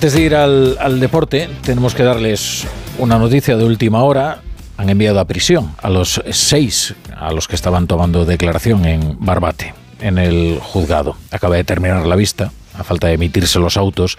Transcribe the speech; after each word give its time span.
Antes 0.00 0.14
de 0.14 0.22
ir 0.22 0.34
al, 0.34 0.78
al 0.80 0.98
deporte, 0.98 1.50
tenemos 1.60 1.94
que 1.94 2.02
darles 2.02 2.66
una 2.98 3.18
noticia 3.18 3.58
de 3.58 3.64
última 3.64 4.02
hora 4.02 4.40
han 4.78 4.88
enviado 4.88 5.20
a 5.20 5.26
prisión 5.26 5.74
a 5.76 5.90
los 5.90 6.22
seis 6.30 6.94
a 7.14 7.30
los 7.32 7.46
que 7.46 7.54
estaban 7.54 7.86
tomando 7.86 8.24
declaración 8.24 8.86
en 8.86 9.18
Barbate, 9.20 9.74
en 10.00 10.16
el 10.16 10.58
juzgado. 10.58 11.16
Acaba 11.30 11.56
de 11.56 11.64
terminar 11.64 12.06
la 12.06 12.16
vista. 12.16 12.50
A 12.72 12.82
falta 12.82 13.08
de 13.08 13.12
emitirse 13.12 13.58
los 13.58 13.76
autos, 13.76 14.16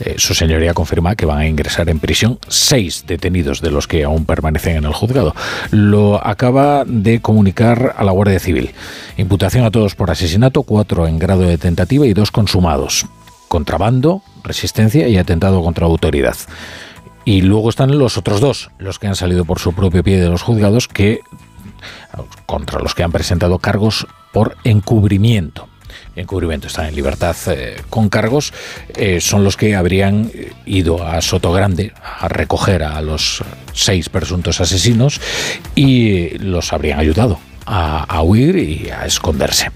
eh, 0.00 0.16
su 0.18 0.34
señoría 0.34 0.74
confirma 0.74 1.16
que 1.16 1.24
van 1.24 1.38
a 1.38 1.46
ingresar 1.46 1.88
en 1.88 1.98
prisión 1.98 2.38
seis 2.48 3.04
detenidos 3.06 3.62
de 3.62 3.70
los 3.70 3.88
que 3.88 4.04
aún 4.04 4.26
permanecen 4.26 4.76
en 4.76 4.84
el 4.84 4.92
juzgado. 4.92 5.34
Lo 5.70 6.20
acaba 6.22 6.84
de 6.84 7.22
comunicar 7.22 7.94
a 7.96 8.04
la 8.04 8.12
Guardia 8.12 8.38
Civil. 8.38 8.72
Imputación 9.16 9.64
a 9.64 9.70
todos 9.70 9.94
por 9.94 10.10
asesinato, 10.10 10.62
cuatro 10.62 11.06
en 11.06 11.18
grado 11.18 11.40
de 11.40 11.56
tentativa 11.56 12.06
y 12.06 12.12
dos 12.12 12.30
consumados. 12.30 13.06
Contrabando, 13.52 14.22
resistencia 14.42 15.08
y 15.08 15.18
atentado 15.18 15.62
contra 15.62 15.84
autoridad. 15.84 16.36
Y 17.26 17.42
luego 17.42 17.68
están 17.68 17.98
los 17.98 18.16
otros 18.16 18.40
dos, 18.40 18.70
los 18.78 18.98
que 18.98 19.08
han 19.08 19.14
salido 19.14 19.44
por 19.44 19.58
su 19.58 19.74
propio 19.74 20.02
pie 20.02 20.18
de 20.18 20.30
los 20.30 20.40
juzgados, 20.40 20.88
que 20.88 21.20
contra 22.46 22.80
los 22.80 22.94
que 22.94 23.02
han 23.02 23.12
presentado 23.12 23.58
cargos 23.58 24.06
por 24.32 24.56
encubrimiento. 24.64 25.68
Encubrimiento 26.16 26.68
están 26.68 26.86
en 26.86 26.94
libertad 26.94 27.36
eh, 27.48 27.82
con 27.90 28.08
cargos, 28.08 28.54
eh, 28.96 29.20
son 29.20 29.44
los 29.44 29.58
que 29.58 29.76
habrían 29.76 30.32
ido 30.64 31.06
a 31.06 31.20
Soto 31.20 31.52
Grande 31.52 31.92
a 32.02 32.28
recoger 32.28 32.82
a 32.82 33.02
los 33.02 33.44
seis 33.74 34.08
presuntos 34.08 34.62
asesinos 34.62 35.20
y 35.74 36.38
los 36.38 36.72
habrían 36.72 37.00
ayudado 37.00 37.38
a 37.66 38.22
huir 38.22 38.56
y 38.56 38.88
a 38.88 39.04
esconderse. 39.04 39.70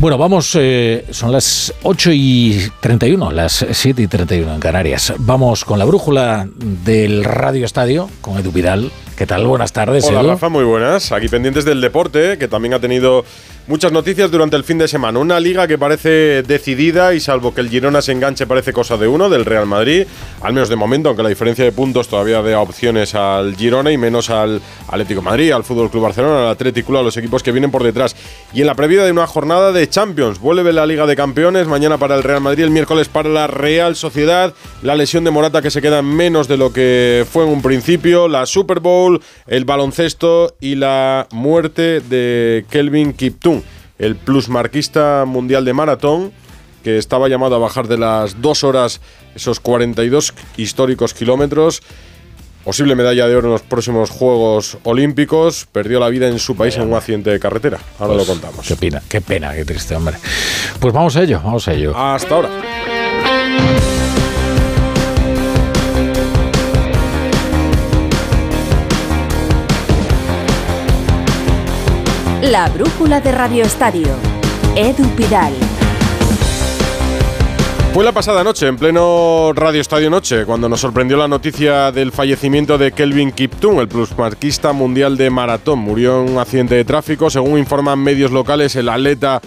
Bueno, 0.00 0.16
vamos, 0.16 0.56
eh, 0.56 1.06
son 1.10 1.32
las 1.32 1.74
8 1.82 2.12
y 2.12 2.70
31, 2.80 3.32
las 3.32 3.66
7 3.68 4.02
y 4.02 4.06
31 4.06 4.54
en 4.54 4.60
Canarias. 4.60 5.12
Vamos 5.18 5.64
con 5.64 5.76
la 5.76 5.84
brújula 5.84 6.48
del 6.54 7.24
Radio 7.24 7.64
Estadio, 7.64 8.08
con 8.20 8.38
Edu 8.38 8.52
Vidal. 8.52 8.92
¿Qué 9.18 9.26
tal? 9.26 9.48
Buenas 9.48 9.72
tardes, 9.72 10.04
Hola, 10.04 10.20
Edu. 10.20 10.28
Rafa, 10.28 10.48
muy 10.48 10.62
buenas. 10.62 11.10
Aquí 11.10 11.26
pendientes 11.26 11.64
del 11.64 11.80
deporte, 11.80 12.38
que 12.38 12.46
también 12.46 12.74
ha 12.74 12.78
tenido 12.78 13.24
muchas 13.68 13.92
noticias 13.92 14.30
durante 14.30 14.56
el 14.56 14.64
fin 14.64 14.78
de 14.78 14.88
semana. 14.88 15.18
Una 15.18 15.38
liga 15.40 15.66
que 15.66 15.76
parece 15.76 16.42
decidida 16.42 17.12
y 17.12 17.20
salvo 17.20 17.52
que 17.52 17.60
el 17.60 17.68
Girona 17.68 18.00
se 18.00 18.12
enganche 18.12 18.46
parece 18.46 18.72
cosa 18.72 18.96
de 18.96 19.08
uno, 19.08 19.28
del 19.28 19.44
Real 19.44 19.66
Madrid, 19.66 20.06
al 20.40 20.54
menos 20.54 20.68
de 20.68 20.76
momento, 20.76 21.08
aunque 21.08 21.24
la 21.24 21.28
diferencia 21.28 21.64
de 21.64 21.72
puntos 21.72 22.06
todavía 22.08 22.40
da 22.42 22.60
opciones 22.60 23.14
al 23.16 23.56
Girona 23.56 23.90
y 23.92 23.98
menos 23.98 24.30
al 24.30 24.62
Atlético 24.88 25.20
Madrid, 25.20 25.50
al 25.50 25.64
Fútbol 25.64 25.90
Club 25.90 26.04
Barcelona, 26.04 26.44
al 26.44 26.48
Atlético, 26.48 26.96
a 26.96 27.02
los 27.02 27.16
equipos 27.16 27.42
que 27.42 27.50
vienen 27.50 27.72
por 27.72 27.82
detrás. 27.82 28.16
Y 28.54 28.60
en 28.60 28.68
la 28.68 28.74
previa 28.74 29.04
de 29.04 29.10
una 29.10 29.26
jornada 29.26 29.72
de 29.72 29.88
Champions, 29.88 30.38
vuelve 30.38 30.72
la 30.72 30.86
Liga 30.86 31.06
de 31.06 31.16
Campeones, 31.16 31.66
mañana 31.66 31.98
para 31.98 32.14
el 32.14 32.22
Real 32.22 32.40
Madrid, 32.40 32.62
el 32.62 32.70
miércoles 32.70 33.08
para 33.08 33.28
la 33.28 33.48
Real 33.48 33.96
Sociedad, 33.96 34.54
la 34.82 34.94
lesión 34.94 35.24
de 35.24 35.30
Morata 35.30 35.60
que 35.60 35.70
se 35.70 35.82
queda 35.82 35.98
en 35.98 36.06
menos 36.06 36.48
de 36.48 36.56
lo 36.56 36.72
que 36.72 37.26
fue 37.30 37.44
en 37.44 37.50
un 37.50 37.60
principio, 37.60 38.28
la 38.28 38.46
Super 38.46 38.80
Bowl, 38.80 39.07
el 39.46 39.64
baloncesto 39.64 40.54
y 40.60 40.74
la 40.76 41.26
muerte 41.32 42.00
de 42.00 42.64
Kelvin 42.70 43.12
Kiptun, 43.12 43.62
el 43.98 44.16
plusmarquista 44.16 45.24
mundial 45.26 45.64
de 45.64 45.72
maratón 45.72 46.32
que 46.82 46.96
estaba 46.98 47.28
llamado 47.28 47.56
a 47.56 47.58
bajar 47.58 47.88
de 47.88 47.98
las 47.98 48.40
dos 48.40 48.62
horas 48.64 49.00
esos 49.34 49.60
42 49.60 50.32
históricos 50.56 51.12
kilómetros. 51.14 51.82
Posible 52.64 52.94
medalla 52.94 53.26
de 53.26 53.34
oro 53.36 53.46
en 53.48 53.52
los 53.52 53.62
próximos 53.62 54.10
Juegos 54.10 54.78
Olímpicos. 54.82 55.66
Perdió 55.72 56.00
la 56.00 56.08
vida 56.08 56.28
en 56.28 56.38
su 56.38 56.54
país 56.54 56.76
en 56.76 56.82
un 56.82 56.94
accidente 56.94 57.30
de 57.30 57.40
carretera. 57.40 57.78
Ahora 57.98 58.14
Pues, 58.14 58.26
lo 58.28 58.34
contamos. 58.34 58.66
Qué 58.66 58.76
pena, 58.76 59.02
qué 59.08 59.20
pena, 59.20 59.54
qué 59.54 59.64
triste, 59.64 59.96
hombre. 59.96 60.16
Pues 60.78 60.92
vamos 60.92 61.16
a 61.16 61.22
ello, 61.22 61.40
vamos 61.42 61.66
a 61.66 61.72
ello. 61.72 61.96
Hasta 61.96 62.34
ahora. 62.34 62.50
La 72.50 72.66
brújula 72.70 73.20
de 73.20 73.30
Radio 73.30 73.62
Estadio. 73.62 74.08
Edu 74.74 75.06
Pidal. 75.16 75.52
Fue 77.92 78.02
la 78.02 78.12
pasada 78.12 78.42
noche, 78.42 78.66
en 78.66 78.78
pleno 78.78 79.52
Radio 79.54 79.82
Estadio 79.82 80.08
Noche, 80.08 80.46
cuando 80.46 80.66
nos 80.66 80.80
sorprendió 80.80 81.18
la 81.18 81.28
noticia 81.28 81.92
del 81.92 82.10
fallecimiento 82.10 82.78
de 82.78 82.92
Kelvin 82.92 83.32
Kiptum, 83.32 83.80
el 83.80 83.88
plusmarquista 83.88 84.72
mundial 84.72 85.18
de 85.18 85.28
maratón. 85.28 85.80
Murió 85.80 86.22
en 86.22 86.32
un 86.32 86.38
accidente 86.38 86.74
de 86.74 86.86
tráfico. 86.86 87.28
Según 87.28 87.58
informan 87.58 87.98
medios 87.98 88.30
locales, 88.30 88.76
el 88.76 88.88
atleta 88.88 89.42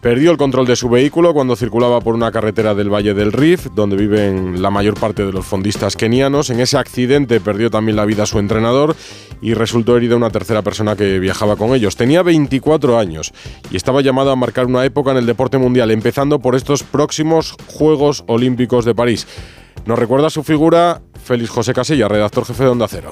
perdió 0.00 0.30
el 0.30 0.36
control 0.36 0.66
de 0.66 0.76
su 0.76 0.88
vehículo 0.88 1.34
cuando 1.34 1.56
circulaba 1.56 2.00
por 2.00 2.14
una 2.14 2.30
carretera 2.30 2.74
del 2.74 2.92
Valle 2.92 3.14
del 3.14 3.32
Rif, 3.32 3.66
donde 3.74 3.96
viven 3.96 4.62
la 4.62 4.70
mayor 4.70 4.98
parte 4.98 5.24
de 5.24 5.32
los 5.32 5.46
fondistas 5.46 5.96
kenianos. 5.96 6.50
En 6.50 6.60
ese 6.60 6.78
accidente 6.78 7.40
perdió 7.40 7.70
también 7.70 7.96
la 7.96 8.04
vida 8.04 8.26
su 8.26 8.38
entrenador 8.38 8.94
y 9.40 9.54
resultó 9.54 9.96
herida 9.96 10.16
una 10.16 10.30
tercera 10.30 10.62
persona 10.62 10.96
que 10.96 11.18
viajaba 11.18 11.56
con 11.56 11.74
ellos. 11.74 11.96
Tenía 11.96 12.22
24 12.22 12.98
años 12.98 13.32
y 13.70 13.76
estaba 13.76 14.00
llamado 14.00 14.30
a 14.30 14.36
marcar 14.36 14.66
una 14.66 14.84
época 14.84 15.10
en 15.10 15.18
el 15.18 15.26
deporte 15.26 15.58
mundial, 15.58 15.90
empezando 15.90 16.38
por 16.38 16.54
estos 16.54 16.82
próximos 16.82 17.56
Juegos 17.66 18.24
Olímpicos 18.26 18.84
de 18.84 18.94
París. 18.94 19.26
Nos 19.86 19.98
recuerda 19.98 20.30
su 20.30 20.42
figura 20.42 21.02
Félix 21.22 21.50
José 21.50 21.72
Casilla, 21.72 22.08
redactor 22.08 22.44
jefe 22.44 22.64
de 22.64 22.70
Onda 22.70 22.88
Cero. 22.88 23.10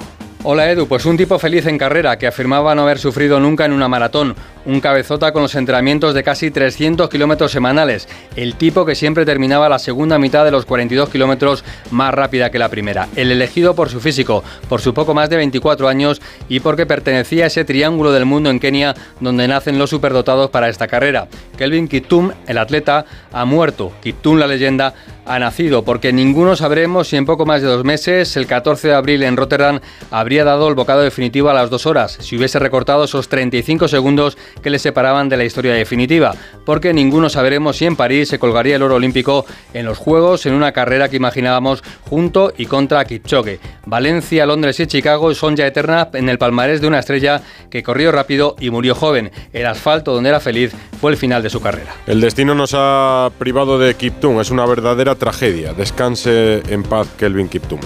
Hola 0.49 0.71
Edu, 0.71 0.87
pues 0.87 1.05
un 1.05 1.17
tipo 1.17 1.37
feliz 1.39 1.65
en 1.65 1.77
carrera 1.77 2.17
que 2.17 2.25
afirmaba 2.25 2.73
no 2.73 2.83
haber 2.83 2.99
sufrido 2.99 3.37
nunca 3.37 3.65
en 3.65 3.73
una 3.73 3.89
maratón, 3.89 4.33
un 4.65 4.79
cabezota 4.79 5.33
con 5.33 5.41
los 5.41 5.55
entrenamientos 5.55 6.13
de 6.13 6.23
casi 6.23 6.51
300 6.51 7.09
kilómetros 7.09 7.51
semanales, 7.51 8.07
el 8.37 8.55
tipo 8.55 8.85
que 8.85 8.95
siempre 8.95 9.25
terminaba 9.25 9.67
la 9.67 9.77
segunda 9.77 10.17
mitad 10.17 10.45
de 10.45 10.51
los 10.51 10.65
42 10.65 11.09
kilómetros 11.09 11.65
más 11.91 12.13
rápida 12.13 12.49
que 12.49 12.59
la 12.59 12.69
primera, 12.69 13.09
el 13.17 13.29
elegido 13.29 13.75
por 13.75 13.89
su 13.89 13.99
físico, 13.99 14.41
por 14.69 14.79
su 14.79 14.93
poco 14.93 15.13
más 15.13 15.29
de 15.29 15.35
24 15.35 15.89
años 15.89 16.21
y 16.47 16.61
porque 16.61 16.85
pertenecía 16.85 17.43
a 17.43 17.47
ese 17.47 17.65
triángulo 17.65 18.13
del 18.13 18.23
mundo 18.23 18.49
en 18.49 18.61
Kenia 18.61 18.95
donde 19.19 19.49
nacen 19.49 19.77
los 19.77 19.89
superdotados 19.89 20.49
para 20.49 20.69
esta 20.69 20.87
carrera. 20.87 21.27
Kelvin 21.57 21.89
Kiptum, 21.89 22.31
el 22.47 22.57
atleta, 22.57 23.05
ha 23.33 23.43
muerto, 23.43 23.91
Kiptum 24.01 24.37
la 24.37 24.47
leyenda 24.47 24.93
ha 25.27 25.39
nacido, 25.39 25.83
porque 25.83 26.13
ninguno 26.13 26.55
sabremos 26.55 27.09
si 27.09 27.17
en 27.17 27.25
poco 27.25 27.45
más 27.45 27.61
de 27.61 27.67
dos 27.67 27.83
meses, 27.83 28.35
el 28.37 28.47
14 28.47 28.89
de 28.89 28.93
abril 28.93 29.23
en 29.23 29.37
Rotterdam, 29.37 29.79
habría 30.11 30.43
dado 30.43 30.67
el 30.69 30.75
bocado 30.75 31.01
definitivo 31.01 31.49
a 31.49 31.53
las 31.53 31.69
dos 31.69 31.85
horas, 31.85 32.17
si 32.21 32.37
hubiese 32.37 32.59
recortado 32.59 33.03
esos 33.03 33.29
35 33.29 33.87
segundos 33.87 34.37
que 34.61 34.69
le 34.69 34.79
separaban 34.79 35.29
de 35.29 35.37
la 35.37 35.45
historia 35.45 35.73
definitiva, 35.73 36.33
porque 36.65 36.93
ninguno 36.93 37.29
sabremos 37.29 37.77
si 37.77 37.85
en 37.85 37.95
París 37.95 38.29
se 38.29 38.39
colgaría 38.39 38.77
el 38.77 38.83
oro 38.83 38.95
olímpico 38.95 39.45
en 39.73 39.85
los 39.85 39.97
Juegos 39.97 40.45
en 40.45 40.53
una 40.53 40.71
carrera 40.71 41.09
que 41.09 41.17
imaginábamos 41.17 41.83
junto 42.09 42.53
y 42.57 42.65
contra 42.65 43.05
Kipchoge. 43.05 43.59
Valencia, 43.85 44.45
Londres 44.45 44.79
y 44.79 44.87
Chicago 44.87 45.33
son 45.33 45.55
ya 45.55 45.67
eternas 45.67 46.07
en 46.13 46.29
el 46.29 46.37
palmarés 46.37 46.81
de 46.81 46.87
una 46.87 46.99
estrella 46.99 47.41
que 47.69 47.83
corrió 47.83 48.11
rápido 48.11 48.55
y 48.59 48.69
murió 48.69 48.95
joven. 48.95 49.31
El 49.53 49.65
asfalto 49.65 50.13
donde 50.13 50.29
era 50.29 50.39
feliz 50.39 50.73
fue 50.99 51.11
el 51.11 51.17
final 51.17 51.43
de 51.43 51.49
su 51.49 51.61
carrera. 51.61 51.93
El 52.05 52.21
destino 52.21 52.55
nos 52.55 52.71
ha 52.75 53.29
privado 53.37 53.79
de 53.79 53.95
Kiptum, 53.95 54.39
es 54.39 54.51
una 54.51 54.65
verdadera 54.65 55.15
tragedia. 55.15 55.73
Descanse 55.73 56.63
en 56.67 56.83
paz, 56.83 57.07
Kelvin 57.17 57.49
Kiptum. 57.49 57.79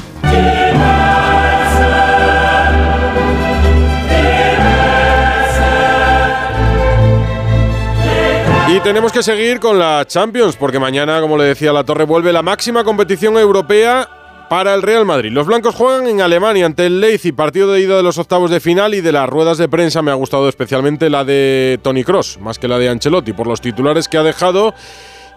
Y 8.74 8.80
tenemos 8.80 9.12
que 9.12 9.22
seguir 9.22 9.60
con 9.60 9.78
la 9.78 10.06
Champions, 10.08 10.56
porque 10.56 10.80
mañana, 10.80 11.20
como 11.20 11.38
le 11.38 11.44
decía 11.44 11.74
La 11.74 11.84
Torre, 11.84 12.06
vuelve 12.06 12.32
la 12.32 12.42
máxima 12.42 12.86
competición 12.86 13.38
europea 13.38 14.08
para 14.52 14.74
el 14.76 14.82
Real 14.82 15.06
Madrid. 15.06 15.32
Los 15.32 15.48
blancos 15.48 15.76
juegan 15.76 16.08
en 16.08 16.20
Alemania 16.20 16.66
ante 16.66 16.86
el 16.86 17.00
Leipzig, 17.00 17.34
partido 17.34 17.72
de 17.72 17.80
ida 17.80 17.96
de 17.96 18.04
los 18.04 18.18
octavos 18.18 18.52
de 18.52 18.60
final 18.60 18.94
y 18.94 19.00
de 19.00 19.14
las 19.14 19.30
ruedas 19.30 19.58
de 19.58 19.70
prensa 19.70 20.02
me 20.02 20.12
ha 20.12 20.16
gustado 20.16 20.50
especialmente 20.50 21.10
la 21.10 21.24
de 21.24 21.80
Tony 21.82 22.04
Cross, 22.04 22.38
más 22.42 22.60
que 22.60 22.68
la 22.68 22.78
de 22.78 22.90
Ancelotti, 22.90 23.32
por 23.32 23.48
los 23.48 23.62
titulares 23.62 24.10
que 24.10 24.18
ha 24.18 24.24
dejado 24.24 24.74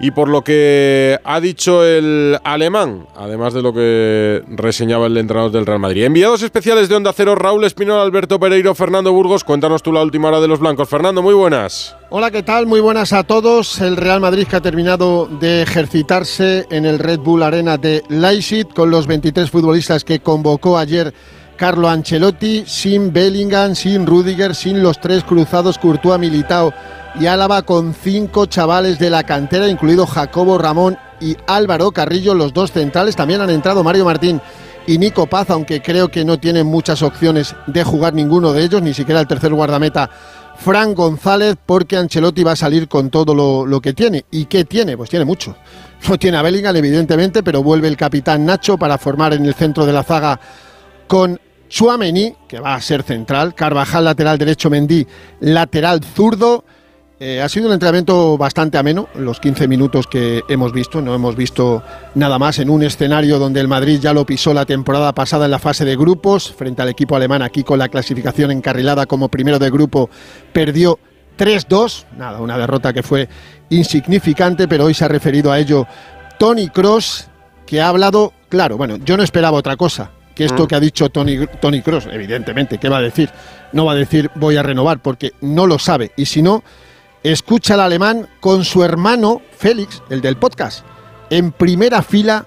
y 0.01 0.11
por 0.11 0.29
lo 0.29 0.43
que 0.43 1.19
ha 1.25 1.41
dicho 1.41 1.85
el 1.85 2.39
alemán, 2.45 3.07
además 3.17 3.55
de 3.55 3.63
lo 3.63 3.73
que 3.73 4.43
reseñaba 4.49 5.07
el 5.07 5.17
entrenador 5.17 5.53
del 5.53 5.67
Real 5.67 5.79
Madrid. 5.79 6.05
Enviados 6.05 6.43
especiales 6.43 6.89
de 6.89 6.97
Onda 6.97 7.13
Cero, 7.15 7.35
Raúl 7.35 7.65
Espinol, 7.65 8.01
Alberto 8.01 8.41
Pereiro, 8.41 8.75
Fernando 8.75 9.13
Burgos. 9.13 9.45
Cuéntanos 9.45 9.83
tú 9.83 9.93
la 9.93 10.03
última 10.03 10.29
hora 10.29 10.41
de 10.41 10.49
los 10.49 10.61
blancos. 10.61 10.89
Fernando, 10.89 11.23
muy 11.23 11.35
buenas. 11.35 11.97
Hola, 12.11 12.31
¿qué 12.31 12.43
tal? 12.43 12.67
Muy 12.67 12.81
buenas 12.81 13.13
a 13.13 13.25
todos. 13.25 13.81
El 13.81 13.97
Real 13.97 14.21
Madrid 14.21 14.47
que 14.49 14.57
ha 14.57 14.61
terminado 14.61 15.27
de 15.27 15.63
ejercitarse 15.63 16.67
en 16.71 16.87
el 16.87 16.99
Red 16.99 17.21
Bull 17.21 17.43
Arena 17.43 17.77
de 17.77 18.03
Leipzig 18.09 18.69
con 18.69 18.91
los 18.91 19.07
23 19.07 19.51
futbolistas 19.51 20.05
que 20.05 20.21
convocó 20.21 20.79
ayer 20.79 21.13
Carlo 21.57 21.89
Ancelotti, 21.89 22.65
sin 22.67 23.13
Bellingham, 23.13 23.75
sin 23.75 24.07
Rudiger, 24.07 24.55
sin 24.55 24.83
los 24.83 25.01
tres 25.01 25.25
cruzados 25.25 25.79
Courtois, 25.79 26.19
Militao 26.19 26.73
y 27.19 27.27
Álava 27.27 27.63
con 27.63 27.95
cinco 27.95 28.47
chavales 28.47 28.99
de 28.99 29.11
la 29.11 29.23
cantera, 29.23 29.69
incluido 29.69 30.07
Jacobo 30.07 30.59
Ramón 30.59 30.99
y 31.21 31.37
Álvaro 31.47 31.93
Carrillo, 31.93 32.35
los 32.35 32.53
dos 32.53 32.73
centrales. 32.73 33.17
También 33.17 33.41
han 33.41 33.51
entrado 33.51 33.85
Mario 33.85 34.05
Martín 34.05 34.41
y 34.87 34.99
Nico 34.99 35.27
Paz, 35.27 35.51
aunque 35.51 35.81
creo 35.81 36.09
que 36.09 36.25
no 36.25 36.39
tienen 36.39 36.67
muchas 36.67 37.03
opciones 37.03 37.55
de 37.67 37.85
jugar 37.85 38.15
ninguno 38.15 38.53
de 38.53 38.65
ellos, 38.65 38.83
ni 38.83 38.93
siquiera 38.93 39.21
el 39.21 39.27
tercer 39.27 39.55
guardameta 39.55 40.11
Fran 40.57 40.95
González, 40.95 41.57
porque 41.65 41.97
Ancelotti 41.97 42.43
va 42.43 42.53
a 42.53 42.57
salir 42.57 42.89
con 42.89 43.11
todo 43.11 43.35
lo, 43.35 43.67
lo, 43.67 43.81
que 43.81 43.93
tiene. 43.93 44.25
¿Y 44.31 44.47
qué 44.47 44.65
tiene? 44.65 44.97
Pues 44.97 45.11
tiene 45.11 45.25
mucho. 45.25 45.57
No 46.09 46.19
tiene 46.19 46.37
a 46.37 46.43
Bellingham, 46.43 46.77
evidentemente, 46.77 47.43
pero 47.43 47.63
vuelve 47.63 47.89
el 47.89 47.97
capitán 47.97 48.45
Nacho 48.45 48.77
para 48.77 48.99
formar 48.99 49.33
en 49.33 49.47
el 49.47 49.55
centro 49.55 49.87
de 49.87 49.93
la 49.93 50.03
zaga 50.03 50.39
con 51.07 51.41
Chuamení, 51.69 52.35
que 52.49 52.61
va 52.61 52.75
a 52.75 52.81
ser 52.81 53.03
central, 53.03 53.55
Carvajal 53.55 54.05
lateral 54.05 54.39
derecho, 54.39 54.71
Mendy 54.71 55.07
lateral 55.41 56.01
zurdo. 56.05 56.65
Eh, 57.21 57.41
ha 57.41 57.49
sido 57.49 57.69
un 57.69 57.73
entrenamiento 57.73 58.37
bastante 58.37 58.77
ameno, 58.77 59.09
los 59.15 59.41
15 59.41 59.69
minutos 59.69 60.07
que 60.07 60.43
hemos 60.49 60.73
visto, 60.73 61.01
no 61.01 61.15
hemos 61.15 61.37
visto 61.37 61.83
nada 62.15 62.39
más 62.39 62.59
en 62.59 62.69
un 62.69 62.83
escenario 62.83 63.39
donde 63.39 63.61
el 63.61 63.69
Madrid 63.69 64.01
ya 64.01 64.13
lo 64.13 64.27
pisó 64.27 64.53
la 64.53 64.67
temporada 64.67 65.13
pasada 65.15 65.45
en 65.45 65.53
la 65.53 65.61
fase 65.61 65.85
de 65.85 65.97
grupos, 65.97 66.53
frente 66.53 66.83
al 66.83 66.89
equipo 66.89 67.15
alemán 67.17 67.41
aquí 67.41 67.63
con 67.63 67.79
la 67.79 67.89
clasificación 67.89 68.51
encarrilada 68.51 69.07
como 69.07 69.29
primero 69.29 69.61
de 69.61 69.71
grupo, 69.71 70.11
perdió 70.53 70.99
3-2, 71.39 72.05
nada, 72.17 72.41
una 72.41 72.59
derrota 72.59 72.93
que 72.93 73.03
fue 73.03 73.29
insignificante, 73.71 74.69
pero 74.69 74.85
hoy 74.85 74.95
se 74.95 75.05
ha 75.05 75.09
referido 75.09 75.53
a 75.53 75.59
ello 75.59 75.87
Tony 76.39 76.69
Cross, 76.69 77.29
que 77.65 77.81
ha 77.81 77.89
hablado, 77.89 78.33
claro, 78.49 78.77
bueno, 78.77 78.97
yo 78.97 79.17
no 79.17 79.23
esperaba 79.23 79.57
otra 79.57 79.77
cosa, 79.77 80.11
que 80.35 80.45
esto 80.45 80.67
que 80.67 80.75
ha 80.75 80.81
dicho 80.81 81.09
Tony, 81.11 81.47
Tony 81.61 81.83
Cross, 81.83 82.09
evidentemente, 82.11 82.79
¿qué 82.79 82.89
va 82.89 82.99
a 82.99 83.03
decir? 83.03 83.31
No 83.73 83.85
va 83.85 83.93
a 83.93 83.97
decir 83.97 84.31
voy 84.35 84.57
a 84.57 84.63
renovar, 84.63 85.01
porque 85.01 85.33
no 85.41 85.67
lo 85.67 85.79
sabe, 85.79 86.13
y 86.17 86.27
si 86.27 86.43
no 86.43 86.65
escucha 87.23 87.75
al 87.75 87.81
alemán 87.81 88.29
con 88.41 88.65
su 88.65 88.85
hermano 88.85 89.41
Félix, 89.57 90.03
el 90.11 90.21
del 90.21 90.37
podcast, 90.37 90.85
en 91.31 91.53
primera 91.53 92.03
fila 92.03 92.47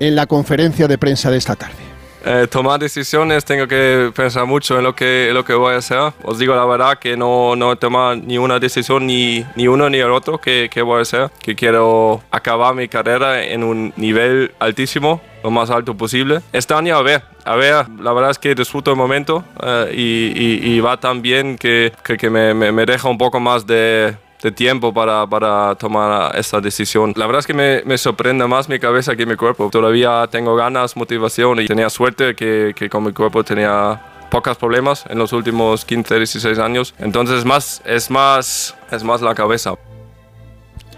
en 0.00 0.16
la 0.16 0.26
conferencia 0.26 0.88
de 0.88 0.98
prensa 0.98 1.30
de 1.30 1.38
esta 1.38 1.56
tarde. 1.56 1.91
Eh, 2.24 2.46
tomar 2.48 2.78
decisiones 2.78 3.44
tengo 3.44 3.66
que 3.66 4.12
pensar 4.14 4.46
mucho 4.46 4.78
en 4.78 4.84
lo 4.84 4.94
que, 4.94 5.30
lo 5.32 5.44
que 5.44 5.54
voy 5.54 5.74
a 5.74 5.78
hacer. 5.78 6.12
Os 6.22 6.38
digo 6.38 6.54
la 6.54 6.64
verdad 6.64 6.98
que 6.98 7.16
no, 7.16 7.56
no 7.56 7.72
he 7.72 7.76
tomado 7.76 8.16
ni 8.16 8.38
una 8.38 8.58
decisión, 8.58 9.06
ni, 9.06 9.44
ni 9.56 9.66
uno 9.66 9.90
ni 9.90 9.98
el 9.98 10.10
otro 10.10 10.38
que, 10.38 10.68
que 10.72 10.82
voy 10.82 11.00
a 11.00 11.02
hacer. 11.02 11.30
Que 11.40 11.54
quiero 11.54 12.22
acabar 12.30 12.74
mi 12.74 12.88
carrera 12.88 13.42
en 13.42 13.64
un 13.64 13.92
nivel 13.96 14.52
altísimo, 14.58 15.20
lo 15.42 15.50
más 15.50 15.70
alto 15.70 15.96
posible. 15.96 16.40
Este 16.52 16.74
año 16.74 16.96
a 16.96 17.02
ver, 17.02 17.22
a 17.44 17.56
ver, 17.56 17.88
la 18.00 18.12
verdad 18.12 18.30
es 18.30 18.38
que 18.38 18.54
disfruto 18.54 18.92
el 18.92 18.96
momento 18.96 19.44
eh, 19.62 19.92
y, 19.92 20.70
y, 20.70 20.74
y, 20.74 20.80
va 20.80 20.96
tan 20.98 21.22
bien 21.22 21.58
que, 21.58 21.92
que, 22.04 22.16
que 22.16 22.30
me, 22.30 22.54
me, 22.54 22.70
me 22.70 22.86
deja 22.86 23.08
un 23.08 23.18
poco 23.18 23.40
más 23.40 23.66
de 23.66 24.16
de 24.42 24.52
tiempo 24.52 24.92
para, 24.92 25.26
para, 25.26 25.74
tomar 25.76 26.36
esta 26.36 26.60
decisión. 26.60 27.12
La 27.16 27.26
verdad 27.26 27.40
es 27.40 27.46
que 27.46 27.54
me, 27.54 27.82
me, 27.84 27.96
sorprende 27.96 28.46
más 28.46 28.68
mi 28.68 28.78
cabeza 28.78 29.14
que 29.14 29.24
mi 29.24 29.36
cuerpo. 29.36 29.70
Todavía 29.70 30.26
tengo 30.30 30.56
ganas, 30.56 30.96
motivación 30.96 31.60
y 31.60 31.66
tenía 31.66 31.88
suerte 31.88 32.34
que, 32.34 32.72
que 32.74 32.90
con 32.90 33.04
mi 33.04 33.12
cuerpo 33.12 33.44
tenía 33.44 34.00
pocos 34.30 34.56
problemas 34.56 35.04
en 35.08 35.18
los 35.18 35.32
últimos 35.32 35.84
15, 35.84 36.16
16 36.16 36.58
años. 36.58 36.94
Entonces 36.98 37.38
es 37.38 37.44
más, 37.44 37.82
es 37.84 38.10
más, 38.10 38.74
es 38.90 39.04
más 39.04 39.20
la 39.22 39.34
cabeza. 39.34 39.74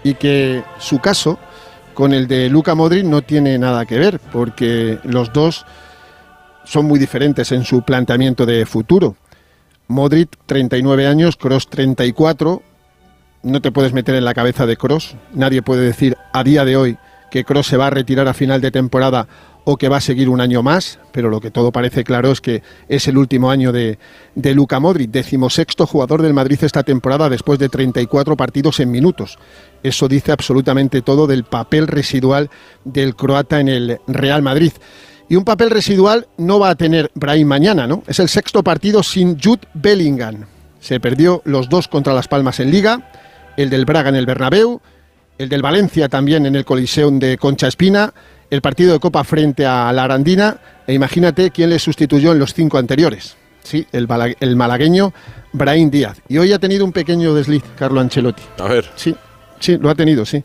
Y 0.03 0.15
que 0.15 0.63
su 0.79 0.99
caso 0.99 1.37
con 1.93 2.13
el 2.13 2.27
de 2.27 2.49
Luca 2.49 2.75
Modric 2.75 3.05
no 3.05 3.21
tiene 3.21 3.57
nada 3.57 3.85
que 3.85 3.99
ver, 3.99 4.19
porque 4.31 4.99
los 5.03 5.31
dos 5.33 5.65
son 6.63 6.85
muy 6.85 6.97
diferentes 6.97 7.51
en 7.51 7.63
su 7.63 7.81
planteamiento 7.83 8.45
de 8.45 8.65
futuro. 8.65 9.15
Modric 9.87 10.29
39 10.45 11.05
años, 11.07 11.35
Cross 11.35 11.69
34, 11.69 12.61
no 13.45 13.61
te 13.61 13.71
puedes 13.71 13.93
meter 13.93 14.15
en 14.15 14.25
la 14.25 14.33
cabeza 14.33 14.65
de 14.65 14.75
Cross. 14.75 15.15
Nadie 15.33 15.61
puede 15.61 15.85
decir 15.85 16.17
a 16.33 16.43
día 16.43 16.65
de 16.65 16.75
hoy 16.75 16.97
que 17.29 17.45
Cross 17.45 17.67
se 17.67 17.77
va 17.77 17.87
a 17.87 17.91
retirar 17.91 18.27
a 18.27 18.33
final 18.33 18.59
de 18.59 18.71
temporada 18.71 19.27
o 19.65 19.77
que 19.77 19.87
va 19.87 19.97
a 19.97 20.01
seguir 20.01 20.29
un 20.29 20.41
año 20.41 20.63
más, 20.63 20.99
pero 21.11 21.29
lo 21.29 21.39
que 21.39 21.51
todo 21.51 21.71
parece 21.71 22.03
claro 22.03 22.31
es 22.31 22.41
que 22.41 22.63
es 22.87 23.07
el 23.07 23.17
último 23.17 23.51
año 23.51 23.71
de, 23.71 23.99
de 24.33 24.55
Luca 24.55 24.79
Modric, 24.79 25.11
decimosexto 25.11 25.85
jugador 25.85 26.21
del 26.21 26.33
Madrid 26.33 26.59
esta 26.63 26.83
temporada 26.83 27.29
después 27.29 27.59
de 27.59 27.69
34 27.69 28.35
partidos 28.35 28.79
en 28.79 28.91
minutos. 28.91 29.37
Eso 29.83 30.07
dice 30.07 30.31
absolutamente 30.31 31.01
todo 31.01 31.27
del 31.27 31.43
papel 31.43 31.87
residual 31.87 32.49
del 32.83 33.15
croata 33.15 33.59
en 33.59 33.69
el 33.69 33.99
Real 34.07 34.41
Madrid. 34.41 34.71
Y 35.29 35.35
un 35.35 35.45
papel 35.45 35.69
residual 35.69 36.27
no 36.37 36.59
va 36.59 36.69
a 36.69 36.75
tener 36.75 37.11
Brahim 37.15 37.47
mañana, 37.47 37.87
¿no? 37.87 38.03
Es 38.07 38.19
el 38.19 38.29
sexto 38.29 38.63
partido 38.63 39.03
sin 39.03 39.39
Jude 39.39 39.67
Bellingham. 39.73 40.45
Se 40.79 40.99
perdió 40.99 41.41
los 41.45 41.69
dos 41.69 41.87
contra 41.87 42.13
Las 42.13 42.27
Palmas 42.27 42.59
en 42.59 42.69
Liga, 42.69 43.11
el 43.57 43.69
del 43.69 43.85
Braga 43.85 44.09
en 44.09 44.15
el 44.15 44.25
Bernabéu, 44.25 44.81
el 45.37 45.49
del 45.49 45.61
Valencia 45.61 46.09
también 46.09 46.45
en 46.45 46.55
el 46.55 46.65
Coliseum 46.65 47.19
de 47.19 47.37
Concha 47.37 47.67
Espina, 47.67 48.13
el 48.49 48.61
partido 48.61 48.93
de 48.93 48.99
Copa 48.99 49.23
frente 49.23 49.65
a 49.65 49.91
la 49.91 50.03
Arandina, 50.03 50.57
e 50.87 50.93
imagínate 50.93 51.51
quién 51.51 51.69
le 51.69 51.79
sustituyó 51.79 52.31
en 52.31 52.39
los 52.39 52.53
cinco 52.53 52.77
anteriores. 52.77 53.35
Sí, 53.63 53.87
el, 53.91 54.07
el 54.39 54.55
malagueño 54.55 55.13
Brahim 55.51 55.89
Díaz. 55.89 56.21
Y 56.29 56.37
hoy 56.37 56.53
ha 56.53 56.59
tenido 56.59 56.85
un 56.85 56.91
pequeño 56.91 57.33
desliz, 57.33 57.63
Carlo 57.77 57.99
Ancelotti. 57.99 58.43
A 58.59 58.67
ver. 58.67 58.85
Sí, 58.95 59.15
sí, 59.59 59.77
lo 59.77 59.89
ha 59.89 59.95
tenido, 59.95 60.25
sí. 60.25 60.43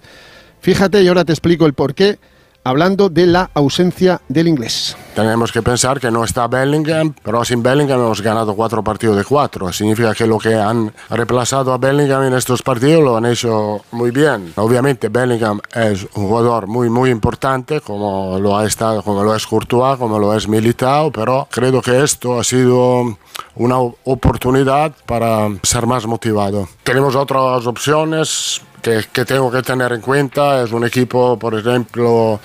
Fíjate 0.61 1.03
y 1.03 1.09
ahora 1.09 1.25
te 1.25 1.33
explico 1.33 1.67
el 1.67 1.75
porqué 1.75 2.19
hablando 2.65 3.09
de 3.09 3.27
la 3.27 3.51
ausencia 3.55 4.21
del 4.29 4.49
inglés. 4.49 4.97
Tenemos 5.15 5.53
que 5.53 5.62
pensar 5.62 6.01
que 6.01 6.11
no 6.11 6.25
está 6.25 6.47
Bellingham, 6.47 7.15
pero 7.23 7.45
sin 7.45 7.62
Bellingham 7.62 8.01
hemos 8.01 8.23
ganado 8.23 8.55
cuatro 8.55 8.83
partidos 8.83 9.17
de 9.17 9.25
cuatro. 9.25 9.73
Significa 9.73 10.15
que 10.15 10.27
lo 10.27 10.39
que 10.39 10.55
han 10.55 10.93
reemplazado 11.11 11.73
a 11.73 11.79
Bellingham 11.79 12.25
en 12.25 12.35
estos 12.35 12.62
partidos 12.62 13.03
lo 13.03 13.17
han 13.17 13.27
hecho 13.27 13.83
muy 13.91 14.11
bien. 14.11 14.53
Obviamente 14.57 15.09
Bellingham 15.09 15.61
es 15.75 16.07
un 16.15 16.29
jugador 16.29 16.67
muy 16.67 16.89
muy 16.89 17.11
importante, 17.11 17.81
como 17.81 18.39
lo 18.39 18.57
ha 18.57 18.67
estado, 18.67 19.03
como 19.03 19.25
lo 19.25 19.35
es 19.35 19.47
Courtois, 19.47 19.99
como 19.99 20.19
lo 20.19 20.35
es 20.35 20.49
Militao, 20.49 21.11
pero 21.11 21.49
creo 21.51 21.83
que 21.83 22.03
esto 22.03 22.39
ha 22.39 22.45
sido 22.45 23.19
una 23.57 23.79
oportunidad 23.79 24.93
para 25.07 25.49
ser 25.62 25.87
más 25.87 26.07
motivado. 26.07 26.69
Tenemos 26.85 27.17
otras 27.17 27.67
opciones, 27.67 28.62
que, 28.82 29.05
que, 29.12 29.25
tengo 29.25 29.50
que 29.50 29.62
tener 29.62 29.93
en 29.93 30.00
cuenta 30.00 30.62
es 30.62 30.73
un 30.73 30.85
equipo, 30.85 31.38
por 31.38 31.55
ejemplo, 31.55 32.41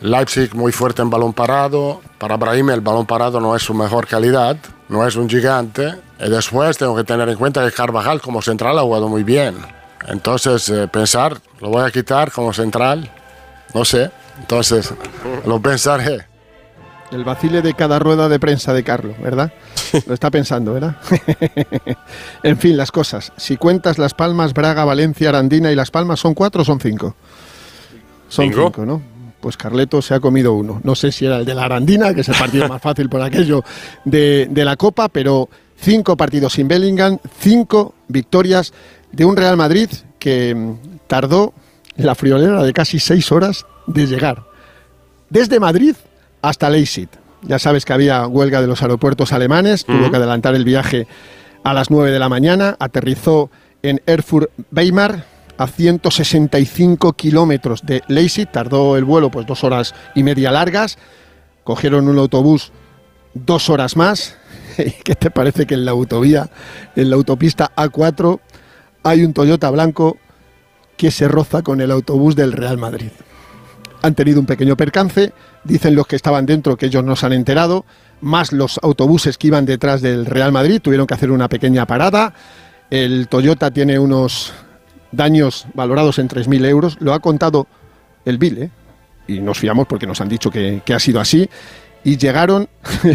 Leipzig 0.00 0.54
muy 0.54 0.72
fuerte 0.72 1.02
en 1.02 1.10
balón 1.10 1.32
parado. 1.32 2.00
Para 2.18 2.36
Brahim 2.36 2.70
el 2.70 2.80
balón 2.80 3.06
parado 3.06 3.40
no 3.40 3.56
es 3.56 3.62
su 3.62 3.74
mejor 3.74 4.06
calidad, 4.06 4.56
no 4.88 5.06
es 5.06 5.16
un 5.16 5.28
gigante. 5.28 5.94
Y 6.20 6.28
después 6.30 6.78
tengo 6.78 6.96
que 6.96 7.04
tener 7.04 7.28
en 7.28 7.36
cuenta 7.36 7.64
que 7.64 7.72
Carvajal 7.72 8.20
como 8.20 8.42
central 8.42 8.78
ha 8.78 8.82
jugado 8.82 9.08
muy 9.08 9.24
bien. 9.24 9.56
Entonces, 10.06 10.68
eh, 10.68 10.88
pensar, 10.88 11.38
lo 11.60 11.70
voy 11.70 11.84
a 11.84 11.90
quitar 11.90 12.30
como 12.30 12.52
central, 12.52 13.10
no 13.74 13.84
sé. 13.84 14.10
Entonces, 14.38 14.94
lo 15.46 15.60
pensaré. 15.60 16.27
El 17.10 17.24
vacile 17.24 17.62
de 17.62 17.72
cada 17.72 17.98
rueda 17.98 18.28
de 18.28 18.38
prensa 18.38 18.74
de 18.74 18.84
Carlos, 18.84 19.16
¿verdad? 19.22 19.52
Lo 20.06 20.14
está 20.14 20.30
pensando, 20.30 20.74
¿verdad? 20.74 20.96
en 22.42 22.58
fin, 22.58 22.76
las 22.76 22.92
cosas. 22.92 23.32
Si 23.36 23.56
cuentas 23.56 23.98
Las 23.98 24.12
Palmas, 24.12 24.52
Braga, 24.52 24.84
Valencia, 24.84 25.30
Arandina 25.30 25.72
y 25.72 25.74
Las 25.74 25.90
Palmas, 25.90 26.20
¿son 26.20 26.34
cuatro 26.34 26.62
o 26.62 26.64
son 26.64 26.80
cinco? 26.80 27.16
Son 28.28 28.46
cinco, 28.46 28.64
cinco 28.66 28.84
¿no? 28.84 29.02
Pues 29.40 29.56
Carleto 29.56 30.02
se 30.02 30.14
ha 30.14 30.20
comido 30.20 30.52
uno. 30.52 30.80
No 30.84 30.94
sé 30.94 31.10
si 31.10 31.24
era 31.24 31.38
el 31.38 31.46
de 31.46 31.54
la 31.54 31.64
Arandina, 31.64 32.12
que 32.12 32.20
es 32.20 32.28
el 32.28 32.36
partido 32.36 32.68
más 32.68 32.82
fácil 32.82 33.08
por 33.08 33.22
aquello 33.22 33.64
de, 34.04 34.48
de 34.50 34.64
la 34.64 34.76
Copa, 34.76 35.08
pero 35.08 35.48
cinco 35.80 36.16
partidos 36.16 36.52
sin 36.52 36.68
Bellingham, 36.68 37.18
cinco 37.38 37.94
victorias 38.08 38.74
de 39.12 39.24
un 39.24 39.36
Real 39.36 39.56
Madrid 39.56 39.88
que 40.18 40.74
tardó 41.06 41.54
la 41.96 42.14
friolera 42.14 42.62
de 42.62 42.72
casi 42.72 42.98
seis 42.98 43.32
horas 43.32 43.64
de 43.86 44.06
llegar. 44.06 44.44
Desde 45.30 45.60
Madrid 45.60 45.94
hasta 46.42 46.70
Leipzig. 46.70 47.08
Ya 47.42 47.58
sabes 47.58 47.84
que 47.84 47.92
había 47.92 48.26
huelga 48.26 48.60
de 48.60 48.66
los 48.66 48.82
aeropuertos 48.82 49.32
alemanes, 49.32 49.84
uh 49.86 49.92
-huh. 49.92 49.98
tuvo 49.98 50.10
que 50.10 50.16
adelantar 50.16 50.54
el 50.54 50.64
viaje 50.64 51.06
a 51.64 51.72
las 51.74 51.90
9 51.90 52.10
de 52.10 52.18
la 52.18 52.28
mañana, 52.28 52.76
aterrizó 52.78 53.50
en 53.82 54.00
Erfurt-Weimar 54.06 55.24
a 55.56 55.66
165 55.66 57.12
kilómetros 57.14 57.84
de 57.84 58.02
Leipzig, 58.08 58.50
tardó 58.50 58.96
el 58.96 59.04
vuelo 59.04 59.30
pues 59.30 59.46
dos 59.46 59.64
horas 59.64 59.94
y 60.14 60.22
media 60.22 60.50
largas, 60.50 60.98
cogieron 61.64 62.08
un 62.08 62.18
autobús 62.18 62.72
dos 63.34 63.68
horas 63.68 63.96
más. 63.96 64.36
¿Qué 65.04 65.14
te 65.14 65.30
parece 65.30 65.66
que 65.66 65.74
en 65.74 65.84
la 65.84 65.90
autovía, 65.90 66.48
en 66.96 67.10
la 67.10 67.16
autopista 67.16 67.72
A4, 67.76 68.40
hay 69.02 69.24
un 69.24 69.32
Toyota 69.32 69.70
blanco 69.70 70.16
que 70.96 71.10
se 71.10 71.28
roza 71.28 71.62
con 71.62 71.80
el 71.80 71.90
autobús 71.90 72.36
del 72.36 72.52
Real 72.52 72.78
Madrid? 72.78 73.10
Han 74.02 74.14
tenido 74.14 74.40
un 74.40 74.46
pequeño 74.46 74.76
percance, 74.76 75.32
dicen 75.64 75.94
los 75.94 76.06
que 76.06 76.16
estaban 76.16 76.46
dentro 76.46 76.76
que 76.76 76.86
ellos 76.86 77.04
no 77.04 77.16
se 77.16 77.26
han 77.26 77.32
enterado, 77.32 77.84
más 78.20 78.52
los 78.52 78.78
autobuses 78.82 79.38
que 79.38 79.48
iban 79.48 79.64
detrás 79.64 80.02
del 80.02 80.26
Real 80.26 80.52
Madrid 80.52 80.80
tuvieron 80.80 81.06
que 81.06 81.14
hacer 81.14 81.30
una 81.30 81.48
pequeña 81.48 81.86
parada. 81.86 82.34
El 82.90 83.28
Toyota 83.28 83.70
tiene 83.70 83.98
unos 83.98 84.52
daños 85.12 85.66
valorados 85.74 86.18
en 86.18 86.28
3.000 86.28 86.66
euros, 86.66 86.96
lo 87.00 87.12
ha 87.12 87.20
contado 87.20 87.66
el 88.24 88.38
Bill, 88.38 88.58
¿eh? 88.58 88.70
y 89.26 89.40
nos 89.40 89.58
fiamos 89.58 89.86
porque 89.86 90.06
nos 90.06 90.20
han 90.20 90.28
dicho 90.28 90.50
que, 90.50 90.82
ha 90.94 90.98
sido 90.98 91.20
así, 91.20 91.48
y 92.04 92.16
llegaron 92.16 92.68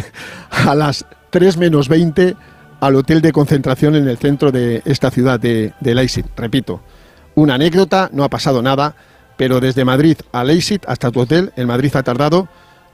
a 0.50 0.76
las 0.76 1.06
3 1.30 1.58
menos 1.58 1.88
20 1.88 2.36
al 2.80 2.96
hotel 2.96 3.22
de 3.22 3.32
concentración 3.32 3.96
en 3.96 4.08
el 4.08 4.18
centro 4.18 4.52
de 4.52 4.82
esta 4.86 5.10
ciudad 5.10 5.40
de, 5.40 5.74
de 5.80 5.96
Leipzig. 5.96 6.26
Repito, 6.36 6.82
una 7.36 7.56
anécdota, 7.56 8.10
no 8.12 8.24
ha 8.24 8.30
pasado 8.30 8.62
nada 8.62 8.96
pero 9.44 9.60
desde 9.60 9.84
Madrid 9.84 10.16
a 10.32 10.42
Leipzig 10.46 10.80
hasta 10.88 11.12
tu 11.12 11.20
hotel, 11.20 11.52
el 11.58 11.68
Madrid 11.68 11.94
ha 11.98 12.02
tardado 12.02 12.48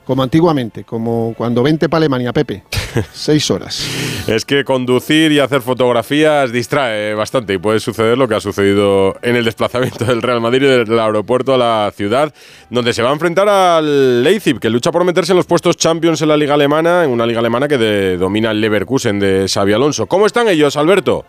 como 0.04 0.24
antiguamente, 0.24 0.82
como 0.82 1.32
cuando 1.38 1.62
vente 1.62 1.88
para 1.88 1.98
Alemania, 1.98 2.32
Pepe. 2.32 2.64
Seis 3.12 3.48
horas. 3.52 3.86
Es 4.26 4.44
que 4.44 4.64
conducir 4.64 5.30
y 5.30 5.38
hacer 5.38 5.62
fotografías 5.62 6.50
distrae 6.50 7.14
bastante 7.14 7.54
y 7.54 7.58
puede 7.58 7.78
suceder 7.78 8.18
lo 8.18 8.26
que 8.26 8.34
ha 8.34 8.40
sucedido 8.40 9.14
en 9.22 9.36
el 9.36 9.44
desplazamiento 9.44 10.04
del 10.04 10.22
Real 10.22 10.40
Madrid 10.40 10.66
desde 10.66 10.92
el 10.92 10.98
aeropuerto 10.98 11.54
a 11.54 11.56
la 11.56 11.92
ciudad, 11.94 12.34
donde 12.68 12.92
se 12.94 13.04
va 13.04 13.10
a 13.10 13.12
enfrentar 13.12 13.48
al 13.48 14.24
Leipzig, 14.24 14.58
que 14.58 14.70
lucha 14.70 14.90
por 14.90 15.04
meterse 15.04 15.30
en 15.30 15.36
los 15.36 15.46
puestos 15.46 15.76
Champions 15.76 16.20
en 16.20 16.30
la 16.30 16.36
liga 16.36 16.54
alemana, 16.54 17.04
en 17.04 17.10
una 17.10 17.26
liga 17.26 17.38
alemana 17.38 17.68
que 17.68 18.16
domina 18.18 18.50
el 18.50 18.60
Leverkusen 18.60 19.20
de 19.20 19.46
Xavi 19.48 19.72
Alonso. 19.72 20.08
¿Cómo 20.08 20.26
están 20.26 20.48
ellos, 20.48 20.76
Alberto? 20.76 21.26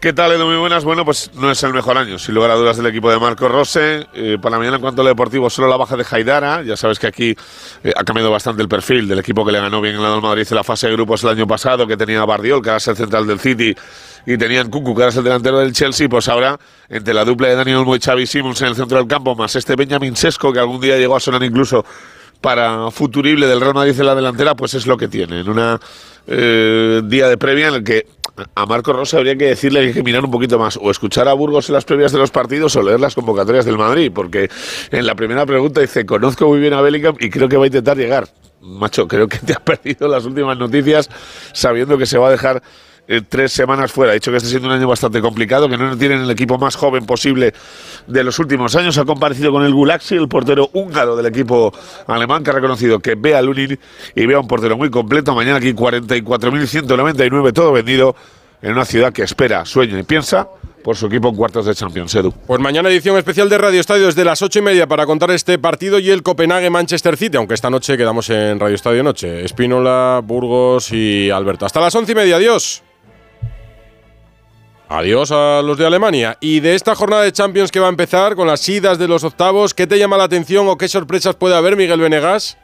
¿Qué 0.00 0.14
tal, 0.14 0.32
Edu? 0.32 0.46
Muy 0.46 0.56
buenas. 0.56 0.84
Bueno, 0.84 1.04
pues 1.04 1.30
no 1.34 1.50
es 1.50 1.62
el 1.62 1.74
mejor 1.74 1.98
año, 1.98 2.18
sin 2.18 2.34
lugar 2.34 2.50
a 2.50 2.54
dudas, 2.54 2.76
del 2.78 2.86
equipo 2.86 3.10
de 3.10 3.18
Marco 3.18 3.48
Rose. 3.48 4.06
Eh, 4.14 4.38
para 4.40 4.56
mañana, 4.56 4.76
en 4.76 4.82
cuanto 4.82 5.02
a 5.02 5.04
lo 5.04 5.10
deportivo, 5.10 5.50
solo 5.50 5.68
la 5.68 5.76
baja 5.76 5.94
de 5.96 6.06
Haidara. 6.10 6.62
Ya 6.62 6.76
sabes 6.76 6.98
que 6.98 7.06
aquí 7.06 7.36
eh, 7.84 7.92
ha 7.94 8.02
cambiado 8.02 8.30
bastante 8.30 8.62
el 8.62 8.68
perfil 8.68 9.08
del 9.08 9.18
equipo 9.18 9.44
que 9.44 9.52
le 9.52 9.60
ganó 9.60 9.80
bien 9.82 9.96
en 9.96 10.02
la 10.02 10.10
del 10.10 10.22
Madrid 10.22 10.46
en 10.48 10.56
la 10.56 10.64
fase 10.64 10.86
de 10.86 10.94
grupos 10.94 11.22
el 11.24 11.30
año 11.30 11.46
pasado, 11.46 11.86
que 11.86 11.98
tenía 11.98 12.24
Bardiol, 12.24 12.62
que 12.62 12.70
era 12.70 12.76
el 12.76 12.96
central 12.96 13.26
del 13.26 13.40
City, 13.40 13.74
y 14.26 14.38
tenían 14.38 14.70
Cucu, 14.70 14.94
que 14.94 15.02
era 15.02 15.12
el 15.12 15.22
delantero 15.22 15.58
del 15.58 15.72
Chelsea. 15.72 16.08
Pues 16.08 16.28
ahora, 16.28 16.58
entre 16.88 17.12
la 17.12 17.24
dupla 17.24 17.48
de 17.48 17.56
Daniel 17.56 17.78
Olmo 17.78 17.94
y 17.94 18.00
Xavi 18.00 18.26
Simons 18.26 18.60
en 18.62 18.68
el 18.68 18.76
centro 18.76 18.96
del 18.96 19.06
campo, 19.06 19.34
más 19.34 19.54
este 19.54 19.76
Benjamin 19.76 20.16
Sesco, 20.16 20.52
que 20.52 20.60
algún 20.60 20.80
día 20.80 20.96
llegó 20.96 21.16
a 21.16 21.20
sonar 21.20 21.42
incluso 21.42 21.84
para 22.40 22.90
futurible 22.90 23.46
del 23.46 23.60
Real 23.60 23.74
Madrid 23.74 23.98
en 23.98 24.06
la 24.06 24.14
delantera, 24.14 24.54
pues 24.54 24.74
es 24.74 24.86
lo 24.86 24.96
que 24.96 25.08
tiene. 25.08 25.40
En 25.40 25.48
una 25.48 25.78
eh, 26.26 27.02
día 27.04 27.28
de 27.28 27.36
previa 27.36 27.68
en 27.68 27.74
el 27.74 27.84
que 27.84 28.06
a 28.54 28.66
Marco 28.66 28.92
Rosa 28.92 29.18
habría 29.18 29.36
que 29.36 29.46
decirle 29.46 29.92
que 29.92 30.02
mirar 30.02 30.24
un 30.24 30.30
poquito 30.30 30.58
más 30.58 30.78
o 30.80 30.90
escuchar 30.90 31.28
a 31.28 31.32
Burgos 31.32 31.68
en 31.68 31.74
las 31.74 31.84
previas 31.84 32.12
de 32.12 32.18
los 32.18 32.30
partidos 32.30 32.74
o 32.76 32.82
leer 32.82 33.00
las 33.00 33.14
convocatorias 33.14 33.64
del 33.64 33.78
Madrid, 33.78 34.10
porque 34.14 34.50
en 34.90 35.06
la 35.06 35.14
primera 35.14 35.46
pregunta 35.46 35.80
dice, 35.80 36.06
conozco 36.06 36.48
muy 36.48 36.60
bien 36.60 36.74
a 36.74 36.80
Bellingham 36.80 37.16
y 37.18 37.30
creo 37.30 37.48
que 37.48 37.56
va 37.56 37.64
a 37.64 37.66
intentar 37.66 37.96
llegar. 37.96 38.28
Macho, 38.60 39.08
creo 39.08 39.26
que 39.26 39.38
te 39.38 39.52
has 39.52 39.60
perdido 39.64 40.08
las 40.08 40.24
últimas 40.24 40.58
noticias 40.58 41.08
sabiendo 41.52 41.96
que 41.98 42.06
se 42.06 42.18
va 42.18 42.28
a 42.28 42.30
dejar 42.30 42.62
eh, 43.12 43.22
tres 43.28 43.50
semanas 43.52 43.90
fuera. 43.90 44.12
Ha 44.12 44.14
dicho 44.14 44.30
que 44.30 44.36
este 44.36 44.48
siendo 44.48 44.68
un 44.68 44.74
año 44.74 44.86
bastante 44.86 45.20
complicado, 45.20 45.68
que 45.68 45.76
no 45.76 45.98
tienen 45.98 46.20
el 46.20 46.30
equipo 46.30 46.58
más 46.58 46.76
joven 46.76 47.04
posible 47.04 47.52
de 48.06 48.22
los 48.22 48.38
últimos 48.38 48.76
años. 48.76 48.96
Ha 48.98 49.04
comparecido 49.04 49.50
con 49.50 49.64
el 49.64 49.74
Gulaxi, 49.74 50.14
el 50.14 50.28
portero 50.28 50.70
húngaro 50.74 51.16
del 51.16 51.26
equipo 51.26 51.72
alemán, 52.06 52.44
que 52.44 52.50
ha 52.50 52.52
reconocido 52.52 53.00
que 53.00 53.16
ve 53.16 53.34
a 53.34 53.42
Lunin 53.42 53.76
y 54.14 54.26
ve 54.26 54.34
a 54.34 54.38
un 54.38 54.46
portero 54.46 54.76
muy 54.76 54.90
completo. 54.90 55.34
Mañana 55.34 55.56
aquí 55.56 55.72
44.199, 55.72 57.52
todo 57.52 57.72
vendido 57.72 58.14
en 58.62 58.72
una 58.74 58.84
ciudad 58.84 59.12
que 59.12 59.24
espera, 59.24 59.64
sueña 59.64 59.98
y 59.98 60.04
piensa 60.04 60.46
por 60.84 60.94
su 60.94 61.06
equipo 61.06 61.30
en 61.30 61.34
cuartos 61.34 61.66
de 61.66 61.74
Champions, 61.74 62.14
Edu. 62.14 62.32
Pues 62.46 62.60
mañana 62.60 62.88
edición 62.90 63.18
especial 63.18 63.48
de 63.48 63.58
Radio 63.58 63.80
Estadio 63.80 64.06
desde 64.06 64.24
las 64.24 64.40
ocho 64.40 64.60
y 64.60 64.62
media 64.62 64.86
para 64.86 65.04
contar 65.04 65.32
este 65.32 65.58
partido 65.58 65.98
y 65.98 66.10
el 66.10 66.22
Copenhague-Manchester 66.22 67.16
City, 67.16 67.38
aunque 67.38 67.54
esta 67.54 67.70
noche 67.70 67.96
quedamos 67.96 68.30
en 68.30 68.60
Radio 68.60 68.76
Estadio 68.76 69.02
Noche. 69.02 69.44
Espínola, 69.44 70.20
Burgos 70.22 70.92
y 70.92 71.28
Alberto. 71.30 71.66
Hasta 71.66 71.80
las 71.80 71.92
once 71.96 72.12
y 72.12 72.14
media, 72.14 72.36
adiós. 72.36 72.84
Adiós 74.92 75.30
a 75.30 75.62
los 75.62 75.78
de 75.78 75.86
Alemania. 75.86 76.36
Y 76.40 76.58
de 76.58 76.74
esta 76.74 76.96
jornada 76.96 77.22
de 77.22 77.30
Champions 77.30 77.70
que 77.70 77.78
va 77.78 77.86
a 77.86 77.90
empezar 77.90 78.34
con 78.34 78.48
las 78.48 78.68
idas 78.68 78.98
de 78.98 79.06
los 79.06 79.22
octavos, 79.22 79.72
¿qué 79.72 79.86
te 79.86 79.96
llama 80.00 80.16
la 80.16 80.24
atención 80.24 80.66
o 80.66 80.76
qué 80.76 80.88
sorpresas 80.88 81.36
puede 81.36 81.54
haber, 81.54 81.76
Miguel 81.76 82.00
Venegas? 82.00 82.58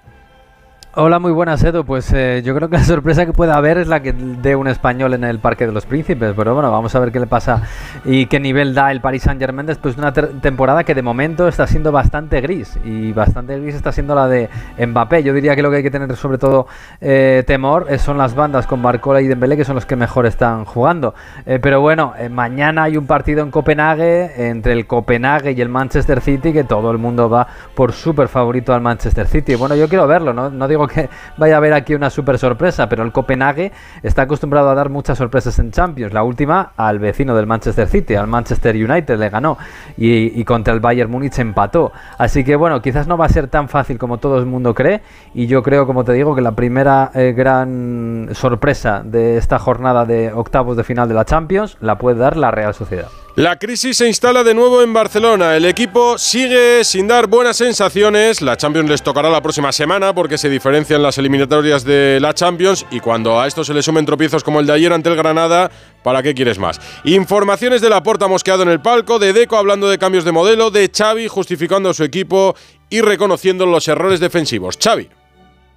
Hola, 0.99 1.19
muy 1.19 1.31
buenas, 1.31 1.63
Edu. 1.63 1.85
Pues 1.85 2.11
eh, 2.15 2.41
yo 2.43 2.55
creo 2.55 2.71
que 2.71 2.79
la 2.79 2.83
sorpresa 2.83 3.27
que 3.27 3.35
puede 3.35 3.53
haber 3.53 3.77
es 3.77 3.87
la 3.87 4.01
que 4.01 4.15
dé 4.15 4.57
un 4.57 4.67
español 4.67 5.13
en 5.13 5.25
el 5.25 5.41
Parque 5.41 5.67
de 5.67 5.73
los 5.73 5.85
Príncipes. 5.85 6.33
Pero 6.35 6.55
bueno, 6.55 6.73
vamos 6.73 6.95
a 6.95 7.01
ver 7.01 7.13
qué 7.13 7.21
le 7.21 7.27
pasa 7.27 7.65
y 8.07 8.25
qué 8.25 8.41
nivel 8.41 8.73
da 8.73 8.91
el 8.91 9.03
Paris 9.03 9.25
Saint 9.25 9.39
Germain 9.39 9.67
después 9.67 9.95
de 9.95 10.01
una 10.01 10.15
temporada 10.15 10.85
que 10.85 10.95
de 10.95 11.03
momento 11.03 11.49
está 11.49 11.67
siendo 11.67 11.93
bastante 11.93 12.41
gris. 12.41 12.79
Y 12.83 13.13
bastante 13.13 13.61
gris 13.61 13.75
está 13.75 13.93
siendo 13.93 14.15
la 14.15 14.27
de 14.27 14.49
Mbappé. 14.79 15.23
Yo 15.23 15.35
diría 15.35 15.55
que 15.55 15.61
lo 15.61 15.71
que 15.71 15.77
hay 15.77 15.83
que 15.83 15.91
tener 15.91 16.17
sobre 16.17 16.39
todo 16.39 16.67
eh, 17.03 17.45
temor 17.47 17.89
son 17.99 18.17
las 18.17 18.35
bandas 18.35 18.67
con 18.67 18.81
Barcola 18.81 19.21
y 19.21 19.27
Dembélé, 19.27 19.59
que 19.59 19.67
son 19.67 19.75
los 19.75 19.85
que 19.85 19.97
mejor 19.97 20.25
están 20.25 20.65
jugando. 20.65 21.15
Eh, 21.45 21.59
pero 21.61 21.83
bueno, 21.83 22.15
mañana 22.31 22.85
hay 22.85 22.97
un 22.97 23.07
partido 23.07 23.43
en 23.43 23.51
Copenhague 23.51 24.49
entre 24.49 24.73
el 24.73 24.87
Copenhague 24.87 25.53
y 25.53 25.61
el 25.61 25.69
Manchester 25.69 26.23
City, 26.23 26.55
que 26.55 26.65
todo 26.65 26.91
el 26.91 26.97
mundo 26.97 27.29
va 27.29 27.47
por 27.75 27.93
súper 27.93 28.29
favorito 28.29 28.73
al 28.73 28.81
Manchester 28.81 29.27
City. 29.27 29.57
Bueno, 29.57 29.77
yo 29.77 29.91
quiero 29.91 30.07
verlo, 30.07 30.33
no, 30.33 30.49
no 30.49 30.67
digo 30.67 30.86
que 30.95 31.09
vaya 31.37 31.55
a 31.55 31.57
haber 31.59 31.73
aquí 31.73 31.95
una 31.95 32.11
super 32.11 32.39
sorpresa, 32.39 32.89
pero 32.89 33.03
el 33.03 33.13
Copenhague 33.13 33.73
está 34.03 34.23
acostumbrado 34.23 34.71
a 34.71 34.75
dar 34.75 34.91
muchas 34.91 35.19
sorpresas 35.19 35.59
en 35.59 35.71
Champions. 35.71 36.13
La 36.13 36.23
última 36.23 36.73
al 36.77 36.99
vecino 36.99 37.35
del 37.35 37.47
Manchester 37.47 37.89
City, 37.89 38.15
al 38.15 38.27
Manchester 38.27 38.75
United 38.75 39.19
le 39.19 39.29
ganó 39.29 39.59
y, 39.97 40.45
contra 40.45 40.75
el 40.75 40.81
Bayern 40.81 41.11
Múnich 41.11 41.39
empató. 41.39 41.93
Así 42.19 42.45
que 42.45 42.57
bueno, 42.57 42.81
quizás 42.83 43.07
no 43.07 43.17
va 43.17 43.27
a 43.27 43.29
ser 43.29 43.49
tan 43.49 43.69
fácil 43.69 43.99
como 43.99 44.19
todo 44.19 44.39
el 44.39 44.47
mundo 44.47 44.75
cree 44.75 45.03
y 45.35 45.47
yo 45.47 45.63
creo, 45.63 45.87
como 45.87 46.05
te 46.05 46.13
digo, 46.13 46.35
que 46.35 46.41
la 46.41 46.53
primera 46.53 47.11
eh, 47.15 47.33
gran 47.37 48.29
sorpresa 48.33 49.03
de 49.05 49.37
esta 49.37 49.59
jornada 49.59 50.05
de 50.05 50.33
octavos 50.33 50.77
de 50.77 50.85
final 50.85 51.09
de 51.09 51.15
la 51.15 51.25
Champions 51.25 51.77
la 51.81 51.99
puede 51.99 52.19
dar 52.19 52.37
la 52.37 52.51
Real 52.51 52.75
Sociedad. 52.75 53.09
La 53.37 53.59
crisis 53.59 53.99
se 53.99 54.09
instala 54.09 54.43
de 54.45 54.55
nuevo 54.55 54.81
en 54.81 54.95
Barcelona. 54.95 55.59
El 55.59 55.67
equipo 55.67 56.17
sigue 56.17 56.83
sin 56.85 57.07
dar 57.07 57.27
buenas 57.27 57.59
sensaciones. 57.59 58.41
La 58.41 58.57
Champions 58.57 58.89
les 58.89 59.03
tocará 59.03 59.29
la 59.29 59.43
próxima 59.43 59.73
semana 59.73 60.15
porque 60.15 60.39
se 60.39 60.49
diferencian 60.49 61.03
las 61.03 61.19
eliminatorias 61.19 61.85
de 61.85 62.19
la 62.19 62.33
Champions 62.33 62.87
y 62.91 63.01
cuando 63.01 63.39
a 63.39 63.47
esto 63.47 63.63
se 63.63 63.75
le 63.75 63.83
sumen 63.83 64.07
tropiezos 64.07 64.43
como 64.43 64.59
el 64.59 64.65
de 64.65 64.73
ayer 64.73 64.91
ante 64.91 65.11
el 65.11 65.17
Granada, 65.17 65.71
¿para 66.03 66.23
qué 66.23 66.33
quieres 66.33 66.59
más? 66.59 66.81
Informaciones 67.05 67.83
de 67.83 67.91
la 67.91 68.03
Porta 68.03 68.27
mosqueado 68.27 68.63
en 68.63 68.71
el 68.71 68.81
palco, 68.81 69.19
de 69.19 69.35
Deco 69.35 69.59
hablando 69.59 69.87
de 69.91 69.99
cambios 69.99 70.25
de 70.25 70.33
modelo, 70.33 70.71
de 70.71 70.91
Xavi 70.91 71.29
justificando 71.29 71.91
a 71.91 71.95
su 71.95 72.05
equipo 72.05 72.57
y 72.89 73.03
reconociendo 73.03 73.67
los 73.67 73.87
errores 73.87 74.19
defensivos. 74.19 74.79
Xavi. 74.83 75.11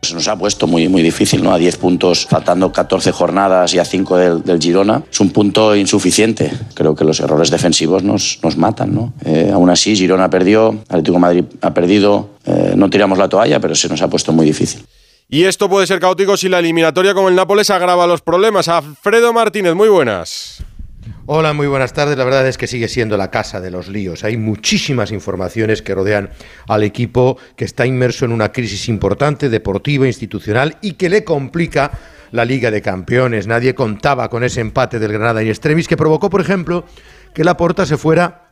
Se 0.02 0.14
nos 0.14 0.28
ha 0.28 0.38
puesto 0.38 0.66
muy, 0.66 0.88
muy 0.88 1.02
difícil, 1.02 1.44
¿no? 1.44 1.52
A 1.52 1.58
10 1.58 1.78
puntos, 1.78 2.26
faltando 2.26 2.72
14 2.72 3.12
jornadas 3.12 3.74
y 3.74 3.80
a 3.80 3.86
5 3.86 4.18
del, 4.18 4.62
Girona. 4.62 5.04
Es 5.12 5.20
un 5.20 5.32
punto 5.32 5.76
insuficiente. 5.76 6.52
Creo 6.74 6.96
que 6.96 7.04
los 7.04 7.20
errores 7.20 7.50
defensivos 7.50 8.04
nos, 8.04 8.40
nos 8.42 8.56
matan, 8.56 8.96
¿no? 8.96 9.14
Eh, 9.26 9.52
aún 9.54 9.70
así, 9.70 9.96
Girona 9.96 10.30
perdió, 10.30 10.80
Atlético 10.88 11.20
Madrid 11.20 11.44
ha 11.62 11.74
perdido. 11.74 12.30
Eh, 12.46 12.74
no 12.76 12.90
tiramos 12.90 13.18
la 13.18 13.28
toalla, 13.28 13.60
pero 13.60 13.76
se 13.76 13.90
nos 13.90 14.02
ha 14.02 14.10
puesto 14.10 14.32
muy 14.32 14.46
difícil. 14.46 14.86
Y 15.28 15.44
esto 15.44 15.70
puede 15.70 15.86
ser 15.86 16.00
caótico 16.00 16.38
si 16.38 16.50
la 16.50 16.60
eliminatoria 16.60 17.14
con 17.14 17.28
el 17.28 17.36
Nápoles 17.36 17.70
agrava 17.70 18.08
los 18.08 18.22
problemas. 18.22 18.68
Alfredo 18.68 19.32
Martínez, 19.32 19.76
muy 19.76 19.90
buenas. 19.90 20.64
Hola, 21.26 21.54
muy 21.54 21.68
buenas 21.68 21.94
tardes. 21.94 22.18
La 22.18 22.24
verdad 22.24 22.48
es 22.48 22.58
que 22.58 22.68
sigue 22.68 22.88
siendo 22.88 23.18
la 23.18 23.32
casa 23.32 23.62
de 23.62 23.72
los 23.72 23.88
líos. 23.88 24.24
Hay 24.24 24.38
muchísimas 24.38 25.12
informaciones 25.12 25.82
que 25.82 25.96
rodean 25.96 26.30
al 26.68 26.84
equipo 26.84 27.38
que 27.56 27.66
está 27.66 27.86
inmerso 27.86 28.26
en 28.26 28.32
una 28.32 28.52
crisis 28.52 28.90
importante, 28.90 29.50
deportiva, 29.50 30.08
institucional 30.08 30.78
y 30.82 30.94
que 30.94 31.10
le 31.10 31.24
complica 31.24 31.92
la 32.32 32.46
Liga 32.46 32.72
de 32.72 32.82
Campeones. 32.82 33.48
Nadie 33.48 33.76
contaba 33.76 34.30
con 34.30 34.44
ese 34.44 34.62
empate 34.62 35.00
del 35.00 35.14
Granada 35.14 35.44
y 35.44 35.50
Extremis 35.50 35.88
que 35.88 35.98
provocó, 35.98 36.30
por 36.30 36.42
ejemplo, 36.42 36.86
que 37.34 37.44
la 37.44 37.58
Porta 37.58 37.86
se 37.86 37.98
fuera 37.98 38.49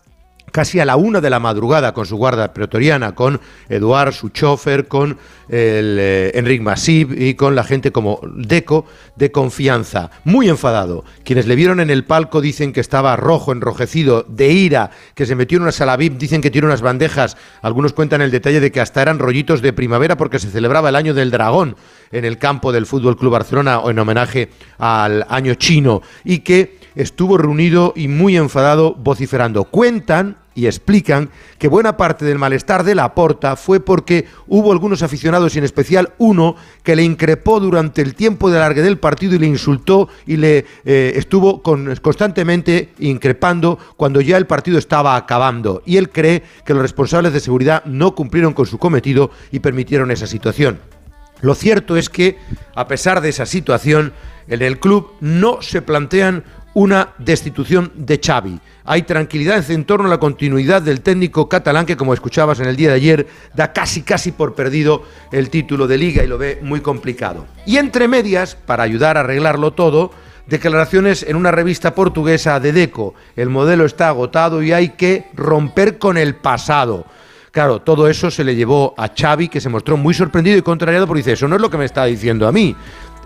casi 0.52 0.80
a 0.80 0.86
la 0.86 0.96
una 0.96 1.22
de 1.22 1.30
la 1.30 1.40
madrugada 1.40 1.94
con 1.94 2.06
su 2.06 2.18
guarda 2.18 2.54
pretoriana, 2.54 3.16
con 3.16 3.40
Eduard, 3.70 4.14
su 4.14 4.30
chofer, 4.30 4.88
con 4.88 5.18
el 5.50 5.98
eh, 6.00 6.32
Enric 6.36 6.62
Masip 6.62 7.12
y 7.18 7.36
con 7.36 7.56
la 7.56 7.64
gente 7.64 7.92
como 7.92 8.20
Deco 8.24 8.86
de 9.16 9.32
confianza. 9.32 10.10
Muy 10.24 10.50
enfadado. 10.50 11.04
Quienes 11.24 11.48
le 11.48 11.56
vieron 11.56 11.80
en 11.80 11.90
el 11.90 12.06
palco 12.06 12.42
dicen 12.42 12.74
que 12.74 12.82
estaba 12.82 13.16
rojo, 13.16 13.52
enrojecido, 13.52 14.26
de 14.28 14.52
ira, 14.52 14.92
que 15.16 15.26
se 15.26 15.36
metió 15.36 15.58
en 15.58 15.64
una 15.64 15.72
sala 15.72 15.98
VIP, 15.98 16.18
dicen 16.18 16.42
que 16.42 16.52
tiene 16.52 16.68
unas 16.68 16.82
bandejas. 16.82 17.38
Algunos 17.62 17.94
cuentan 17.94 18.22
el 18.22 18.32
detalle 18.32 18.60
de 18.60 18.72
que 18.72 18.82
hasta 18.82 19.02
eran 19.02 19.20
rollitos 19.20 19.62
de 19.62 19.74
primavera 19.74 20.18
porque 20.18 20.40
se 20.40 20.50
celebraba 20.50 20.90
el 20.90 20.96
año 20.96 21.14
del 21.14 21.32
dragón 21.32 21.76
en 22.12 22.26
el 22.26 22.38
campo 22.38 22.72
del 22.72 22.86
Fútbol 22.86 23.18
Club 23.18 23.34
Barcelona 23.34 23.82
en 23.86 24.00
homenaje 24.00 24.50
al 24.78 25.26
año 25.30 25.56
chino 25.56 26.02
y 26.24 26.40
que 26.40 26.87
estuvo 26.98 27.38
reunido 27.38 27.94
y 27.96 28.08
muy 28.08 28.36
enfadado 28.38 28.96
vociferando. 28.96 29.66
Cuentan 29.66 30.38
y 30.58 30.66
explican 30.66 31.30
que 31.60 31.68
buena 31.68 31.98
parte 31.98 32.26
del 32.26 32.40
malestar 32.40 32.84
de 32.84 32.96
la 32.96 33.14
porta 33.14 33.56
fue 33.56 33.80
porque 33.80 34.26
hubo 34.48 34.72
algunos 34.72 35.04
aficionados 35.04 35.56
y 35.56 35.60
en 35.60 35.66
especial 35.66 36.14
uno 36.18 36.56
que 36.82 36.96
le 36.96 37.04
increpó 37.04 37.60
durante 37.60 38.02
el 38.02 38.16
tiempo 38.16 38.50
de 38.50 38.58
alargue 38.58 38.82
del 38.82 38.98
partido 38.98 39.36
y 39.36 39.40
le 39.40 39.46
insultó 39.46 40.10
y 40.26 40.38
le 40.38 40.66
eh, 40.84 41.14
estuvo 41.16 41.62
constantemente 41.62 42.90
increpando 42.98 43.78
cuando 43.98 44.20
ya 44.20 44.36
el 44.36 44.48
partido 44.48 44.80
estaba 44.80 45.16
acabando 45.16 45.84
y 45.86 45.98
él 45.98 46.10
cree 46.10 46.42
que 46.66 46.74
los 46.74 46.82
responsables 46.82 47.34
de 47.34 47.40
seguridad 47.40 47.86
no 47.86 48.16
cumplieron 48.16 48.54
con 48.54 48.66
su 48.66 48.80
cometido 48.80 49.30
y 49.52 49.60
permitieron 49.60 50.10
esa 50.10 50.26
situación. 50.26 50.80
Lo 51.42 51.54
cierto 51.54 51.98
es 51.98 52.10
que, 52.10 52.38
a 52.74 52.88
pesar 52.88 53.22
de 53.22 53.30
esa 53.30 53.46
situación, 53.46 54.14
en 54.48 54.62
el 54.62 54.80
club 54.80 55.12
no 55.20 55.62
se 55.62 55.82
plantean 55.82 56.44
una 56.78 57.16
destitución 57.18 57.92
de 57.96 58.22
Xavi. 58.24 58.60
Hay 58.86 59.02
tranquilidad 59.02 59.68
en 59.72 59.84
torno 59.84 60.06
a 60.06 60.12
la 60.12 60.20
continuidad 60.20 60.84
del 60.84 61.02
técnico 61.02 61.50
catalán 61.50 61.88
que, 61.88 61.98
como 61.98 62.14
escuchabas 62.14 62.60
en 62.60 62.68
el 62.68 62.76
día 62.76 62.90
de 62.90 62.96
ayer, 62.96 63.28
da 63.56 63.74
casi 63.74 64.04
casi 64.04 64.32
por 64.32 64.54
perdido 64.54 65.02
el 65.32 65.50
título 65.50 65.88
de 65.88 65.98
liga 65.98 66.24
y 66.24 66.28
lo 66.28 66.38
ve 66.38 66.60
muy 66.62 66.82
complicado. 66.82 67.48
Y 67.66 67.78
entre 67.78 68.08
medias, 68.08 68.56
para 68.56 68.84
ayudar 68.84 69.18
a 69.18 69.22
arreglarlo 69.22 69.74
todo, 69.74 70.12
declaraciones 70.46 71.24
en 71.24 71.36
una 71.36 71.50
revista 71.50 71.96
portuguesa 71.96 72.60
de 72.60 72.72
Deco. 72.74 73.16
El 73.36 73.50
modelo 73.50 73.84
está 73.84 74.10
agotado 74.10 74.62
y 74.62 74.72
hay 74.72 74.90
que 74.90 75.26
romper 75.34 75.98
con 75.98 76.16
el 76.16 76.36
pasado. 76.36 77.08
Claro, 77.50 77.82
todo 77.82 78.08
eso 78.08 78.30
se 78.30 78.44
le 78.44 78.56
llevó 78.56 78.94
a 79.00 79.10
Xavi, 79.18 79.48
que 79.48 79.62
se 79.62 79.70
mostró 79.70 79.98
muy 79.98 80.14
sorprendido 80.14 80.60
y 80.60 80.62
contrariado 80.62 81.08
porque 81.08 81.22
dice, 81.22 81.32
eso 81.32 81.48
no 81.48 81.56
es 81.56 81.62
lo 81.62 81.72
que 81.72 81.78
me 81.80 81.86
está 81.86 82.06
diciendo 82.06 82.48
a 82.48 82.52
mí 82.52 82.76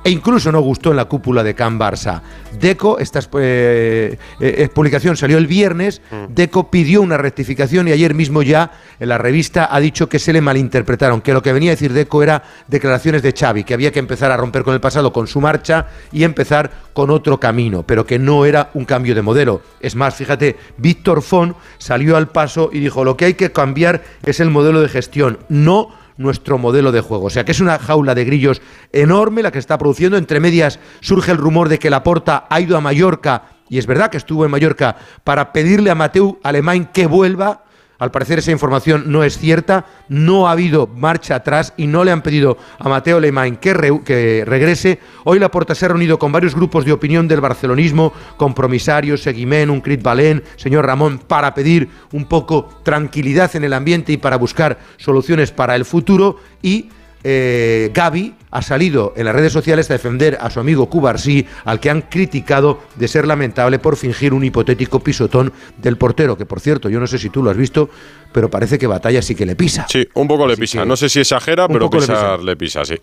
e 0.03 0.09
incluso 0.09 0.51
no 0.51 0.61
gustó 0.61 0.91
en 0.91 0.97
la 0.97 1.05
cúpula 1.05 1.43
de 1.43 1.55
Can 1.55 1.79
Barça. 1.79 2.21
Deco, 2.59 2.99
esta 2.99 3.19
eh, 3.39 4.17
eh, 4.39 4.69
publicación 4.73 5.15
salió 5.15 5.37
el 5.37 5.47
viernes, 5.47 6.01
mm. 6.11 6.33
Deco 6.33 6.69
pidió 6.69 7.01
una 7.01 7.17
rectificación 7.17 7.87
y 7.87 7.91
ayer 7.91 8.13
mismo 8.13 8.41
ya 8.41 8.71
en 8.99 9.09
la 9.09 9.17
revista 9.17 9.69
ha 9.71 9.79
dicho 9.79 10.09
que 10.09 10.19
se 10.19 10.33
le 10.33 10.41
malinterpretaron, 10.41 11.21
que 11.21 11.33
lo 11.33 11.41
que 11.41 11.53
venía 11.53 11.71
a 11.71 11.75
decir 11.75 11.93
Deco 11.93 12.23
era 12.23 12.43
declaraciones 12.67 13.21
de 13.21 13.33
Xavi, 13.33 13.63
que 13.63 13.73
había 13.73 13.91
que 13.91 13.99
empezar 13.99 14.31
a 14.31 14.37
romper 14.37 14.63
con 14.63 14.73
el 14.73 14.81
pasado 14.81 15.13
con 15.13 15.27
su 15.27 15.39
marcha 15.39 15.87
y 16.11 16.23
empezar 16.23 16.71
con 16.93 17.09
otro 17.09 17.39
camino, 17.39 17.83
pero 17.83 18.05
que 18.05 18.19
no 18.19 18.45
era 18.45 18.71
un 18.73 18.85
cambio 18.85 19.15
de 19.15 19.21
modelo. 19.21 19.61
Es 19.79 19.95
más, 19.95 20.15
fíjate, 20.15 20.57
Víctor 20.77 21.21
Font 21.21 21.55
salió 21.77 22.17
al 22.17 22.29
paso 22.29 22.69
y 22.73 22.79
dijo, 22.79 23.03
lo 23.03 23.17
que 23.17 23.25
hay 23.25 23.33
que 23.35 23.51
cambiar 23.51 24.03
es 24.23 24.39
el 24.39 24.49
modelo 24.49 24.81
de 24.81 24.89
gestión, 24.89 25.39
no 25.49 26.00
nuestro 26.21 26.57
modelo 26.57 26.91
de 26.91 27.01
juego. 27.01 27.25
O 27.25 27.29
sea 27.29 27.43
que 27.45 27.51
es 27.51 27.59
una 27.59 27.79
jaula 27.79 28.15
de 28.15 28.25
grillos 28.25 28.61
enorme 28.91 29.43
la 29.43 29.51
que 29.51 29.59
está 29.59 29.77
produciendo. 29.77 30.17
Entre 30.17 30.39
medias 30.39 30.79
surge 30.99 31.31
el 31.31 31.37
rumor 31.37 31.69
de 31.69 31.79
que 31.79 31.89
Laporta 31.89 32.45
ha 32.49 32.61
ido 32.61 32.77
a 32.77 32.81
Mallorca, 32.81 33.43
y 33.69 33.77
es 33.77 33.85
verdad 33.85 34.09
que 34.09 34.17
estuvo 34.17 34.45
en 34.45 34.51
Mallorca, 34.51 34.97
para 35.23 35.53
pedirle 35.53 35.89
a 35.89 35.95
Mateu 35.95 36.39
Alemán 36.43 36.89
que 36.93 37.07
vuelva 37.07 37.63
al 38.01 38.09
parecer 38.09 38.39
esa 38.39 38.49
información 38.49 39.03
no 39.11 39.23
es 39.23 39.37
cierta, 39.37 39.85
no 40.09 40.47
ha 40.47 40.53
habido 40.53 40.87
marcha 40.87 41.35
atrás 41.35 41.71
y 41.77 41.85
no 41.85 42.03
le 42.03 42.09
han 42.09 42.23
pedido 42.23 42.57
a 42.79 42.89
Mateo 42.89 43.19
Lemain 43.19 43.57
que, 43.57 44.01
que 44.03 44.43
regrese. 44.43 44.97
Hoy 45.23 45.37
la 45.37 45.51
Porta 45.51 45.75
se 45.75 45.85
ha 45.85 45.89
reunido 45.89 46.17
con 46.17 46.31
varios 46.31 46.55
grupos 46.55 46.83
de 46.83 46.93
opinión 46.93 47.27
del 47.27 47.41
barcelonismo, 47.41 48.11
compromisarios, 48.37 49.21
Seguimén, 49.21 49.69
Uncrit 49.69 50.01
Balén, 50.01 50.43
señor 50.55 50.87
Ramón, 50.87 51.19
para 51.19 51.53
pedir 51.53 51.89
un 52.11 52.25
poco 52.25 52.81
tranquilidad 52.81 53.55
en 53.55 53.65
el 53.65 53.73
ambiente 53.73 54.11
y 54.11 54.17
para 54.17 54.37
buscar 54.37 54.79
soluciones 54.97 55.51
para 55.51 55.75
el 55.75 55.85
futuro 55.85 56.39
y 56.63 56.89
eh, 57.23 57.91
Gaby 57.93 58.33
ha 58.51 58.61
salido 58.61 59.13
en 59.15 59.25
las 59.25 59.35
redes 59.35 59.53
sociales 59.53 59.89
a 59.89 59.93
defender 59.93 60.37
a 60.39 60.49
su 60.49 60.59
amigo 60.59 60.89
Cubarsí, 60.89 61.47
al 61.65 61.79
que 61.79 61.89
han 61.89 62.03
criticado 62.03 62.79
de 62.95 63.07
ser 63.07 63.25
lamentable 63.25 63.79
por 63.79 63.95
fingir 63.95 64.33
un 64.33 64.43
hipotético 64.43 64.99
pisotón 64.99 65.53
del 65.77 65.97
portero, 65.97 66.37
que 66.37 66.45
por 66.45 66.59
cierto, 66.59 66.89
yo 66.89 66.99
no 66.99 67.07
sé 67.07 67.17
si 67.17 67.29
tú 67.29 67.41
lo 67.41 67.49
has 67.49 67.57
visto, 67.57 67.89
pero 68.31 68.49
parece 68.49 68.77
que 68.77 68.87
Batalla 68.87 69.21
sí 69.21 69.35
que 69.35 69.45
le 69.45 69.55
pisa. 69.55 69.85
Sí, 69.89 70.07
un 70.13 70.27
poco 70.27 70.47
le 70.47 70.57
pisa. 70.57 70.85
No 70.85 70.95
sé 70.95 71.09
si 71.09 71.19
exagera, 71.19 71.67
pero 71.67 71.89
pisar 71.89 72.41
le 72.41 72.55
pisa, 72.55 72.85
sí. 72.85 72.95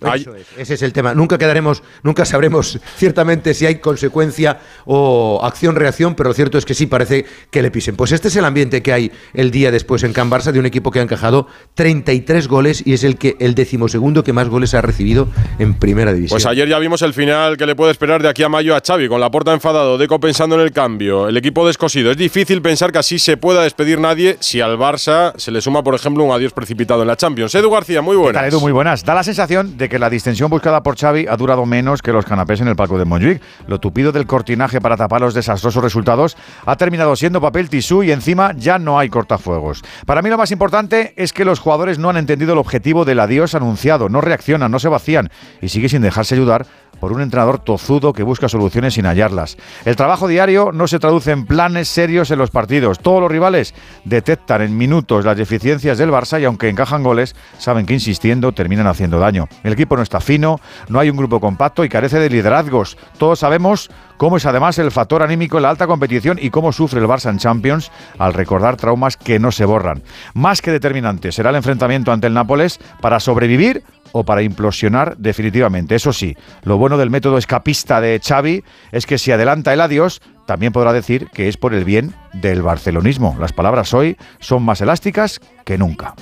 ese 0.57 0.75
es 0.75 0.83
el 0.83 0.93
tema. 0.93 1.15
Nunca 1.15 1.39
quedaremos, 1.39 1.83
nunca 2.03 2.25
sabremos 2.25 2.79
ciertamente 2.97 3.55
si 3.55 3.67
hay 3.67 3.77
consecuencia 3.77 4.61
o 4.85 5.41
acción-reacción, 5.43 6.15
pero 6.15 6.31
lo 6.31 6.35
cierto 6.35 6.59
es 6.59 6.65
que 6.65 6.75
sí 6.75 6.87
parece 6.87 7.27
que 7.51 7.63
le 7.63 7.71
pisen. 7.71 7.97
Pues 7.97 8.13
este 8.13 8.29
es 8.29 8.37
el 8.37 8.45
ambiente 8.45 8.83
que 8.83 8.93
hay 8.93 9.13
el 9.35 9.51
día 9.51 9.71
después 9.71 10.03
en 10.03 10.13
Can 10.13 10.31
Barça 10.31 10.53
de 10.53 10.59
un 10.59 10.67
equipo 10.67 10.91
que 10.91 11.01
ha 11.01 11.03
encajado 11.03 11.47
33 11.75 12.49
goles 12.49 12.83
y 12.85 12.95
es 12.95 13.05
el 13.05 13.17
que 13.17 13.37
el 13.41 13.55
decimosegundo 13.55 14.25
que 14.25 14.33
más 14.33 14.49
goles 14.49 14.75
ha 14.75 14.81
recibido 14.81 15.29
en 15.59 15.75
primera 15.75 16.13
división. 16.13 16.37
Pues 16.37 16.47
ayer 16.47 16.69
ya 16.69 16.79
vimos 16.79 17.03
el 17.03 17.15
final 17.15 17.57
que 17.57 17.67
le 17.67 17.75
puede 17.75 17.93
esperar 17.93 18.23
de 18.23 18.29
aquí 18.29 18.43
a 18.43 18.49
mayo 18.49 18.77
a 18.77 18.81
Xavi, 18.85 19.09
con 19.09 19.21
la 19.21 19.31
puerta 19.31 19.53
enfadado, 19.53 19.99
Deco 19.99 20.21
pensando 20.21 20.55
en 20.57 20.63
el 20.63 20.73
cambio, 20.73 21.29
el 21.29 21.37
equipo 21.37 21.67
descosido. 21.67 22.11
Es 22.11 22.17
difícil 22.17 22.63
pensar 22.63 22.93
que 22.93 22.99
así 22.99 23.19
se 23.19 23.37
pueda 23.37 23.63
despedir 23.63 24.01
nadie 24.01 24.37
si 24.41 24.61
al 24.61 24.79
Barça 24.79 25.33
se 25.37 25.51
le 25.51 25.61
suma, 25.61 25.83
por 25.83 25.95
ejemplo, 25.95 26.25
un 26.25 26.33
adiós 26.33 26.53
precipitado 26.53 27.03
en 27.03 27.09
la 27.09 27.17
Champions. 27.17 27.55
Edu 27.55 27.71
García, 27.71 28.03
muy 28.03 28.17
buenas. 28.17 28.45
Edu, 28.45 28.61
muy 28.61 28.73
buenas. 28.73 29.05
Da 29.05 29.15
la 29.15 29.23
sensación 29.23 29.77
de 29.77 29.89
que 29.89 29.99
la 29.99 30.11
distensión 30.11 30.51
buscada 30.51 30.83
por 30.83 30.97
Xavi 30.97 31.27
ha 31.29 31.37
durado 31.37 31.67
menos 31.67 32.03
que 32.03 32.13
los 32.13 32.25
canapés 32.25 32.61
en 32.61 32.69
el 32.69 32.77
palco 32.77 32.99
de 32.99 33.05
Montjuic. 33.05 33.43
Lo 33.67 33.79
tupido 33.79 34.13
del 34.13 34.27
cortinaje 34.27 34.81
para 34.81 34.97
tapar 34.97 35.21
los 35.21 35.35
desastrosos 35.35 35.83
resultados 35.83 36.37
ha 36.65 36.77
terminado 36.77 37.17
siendo 37.17 37.41
papel 37.41 37.69
tisú 37.69 38.03
y 38.03 38.13
encima 38.13 38.53
ya 38.57 38.79
no 38.79 38.99
hay 38.99 39.09
cortafuegos. 39.09 39.83
Para 40.07 40.23
mí 40.23 40.31
lo 40.31 40.39
más 40.39 40.51
importante 40.51 41.15
es 41.17 41.33
que 41.33 41.45
los 41.45 41.59
jugadores 41.59 41.99
no 41.99 42.11
han 42.11 42.17
entendido 42.17 42.53
el 42.53 42.59
objetivo 42.59 43.05
del 43.05 43.21
adiós 43.21 43.55
anunciado, 43.55 44.09
no 44.09 44.21
reaccionan, 44.21 44.71
no 44.71 44.79
se 44.79 44.89
vacían 44.89 45.28
y 45.61 45.69
sigue 45.69 45.89
sin 45.89 46.03
dejarse 46.03 46.35
ayudar 46.35 46.67
por 47.01 47.13
un 47.13 47.23
entrenador 47.23 47.59
tozudo 47.61 48.13
que 48.13 48.23
busca 48.23 48.49
soluciones 48.49 48.95
sin 48.95 49.07
hallarlas. 49.07 49.57
El 49.85 49.97
trabajo 49.97 50.29
diario 50.29 50.73
no 50.73 50.89
se 50.89 50.99
traduce 50.99 51.31
en 51.31 51.47
planes 51.47 51.89
serios 51.89 52.31
en 52.31 52.39
los 52.39 52.51
partidos. 52.51 52.99
Todos 52.99 53.21
los 53.21 53.31
rivales 53.31 53.75
detectan 54.05 54.63
en 54.63 54.77
minutos 54.77 55.25
las 55.25 55.37
deficiencias 55.37 55.99
del 55.99 56.11
Barça 56.11 56.41
y 56.41 56.45
aunque 56.45 56.69
encajan 56.69 57.03
goles, 57.03 57.37
saben 57.59 57.87
que 57.87 57.95
insistiendo 57.95 58.53
terminan 58.53 58.87
haciendo 58.87 59.19
daño. 59.19 59.49
El 59.63 59.73
equipo 59.73 59.97
no 59.97 60.03
está 60.03 60.21
fino, 60.21 60.61
no 60.89 60.99
hay 60.99 61.11
un 61.11 61.17
grupo 61.17 61.41
compacto 61.41 61.85
y 61.85 61.89
carece 61.89 62.19
de 62.19 62.31
liderazgos. 62.31 62.97
Todos 63.19 63.39
sabemos 63.39 63.91
cómo 64.19 64.37
es 64.37 64.45
además 64.45 64.79
el 64.79 64.91
factor 64.91 65.23
anímico 65.23 65.57
en 65.57 65.63
la 65.63 65.71
alta 65.71 65.87
competición 65.87 66.39
y 66.41 66.51
cómo 66.51 66.73
sufre 66.73 67.01
el 67.01 67.07
Barça 67.07 67.31
en 67.31 67.39
Champions 67.39 67.91
al 68.19 68.35
recordar 68.35 68.77
traumas 68.77 69.17
que 69.17 69.39
no 69.39 69.51
se 69.51 69.65
borran. 69.65 70.03
Más 70.35 70.61
que 70.61 70.71
determinante 70.71 71.33
será 71.33 71.51
el 71.51 71.57
enfrentamiento 71.57 72.13
ante 72.13 72.27
el 72.27 72.35
Nápoles 72.35 72.79
para 73.01 73.21
sobrevivir 73.21 73.83
o 74.13 74.25
para 74.25 74.43
implosionar 74.43 75.17
definitivamente. 75.17 75.95
Eso 75.95 76.13
sí, 76.13 76.37
lo 76.65 76.77
bueno 76.79 76.99
del 76.99 77.11
método 77.11 77.39
escapista 77.39 78.01
de 78.01 78.21
Xavi 78.23 78.65
es 78.93 79.07
que 79.07 79.19
si 79.19 79.33
adelanta 79.33 79.73
el 79.73 79.81
adiós, 79.81 80.21
también 80.47 80.73
podrá 80.73 80.93
decir 80.93 81.29
que 81.33 81.49
es 81.49 81.57
por 81.57 81.75
el 81.75 81.85
bien 81.85 82.15
del 82.33 82.63
barcelonismo. 82.63 83.37
Las 83.39 83.53
palabras 83.53 83.93
hoy 83.95 84.17
son 84.41 84.63
más 84.63 84.81
elásticas 84.81 85.41
que 85.65 85.79
nunca. 85.79 86.15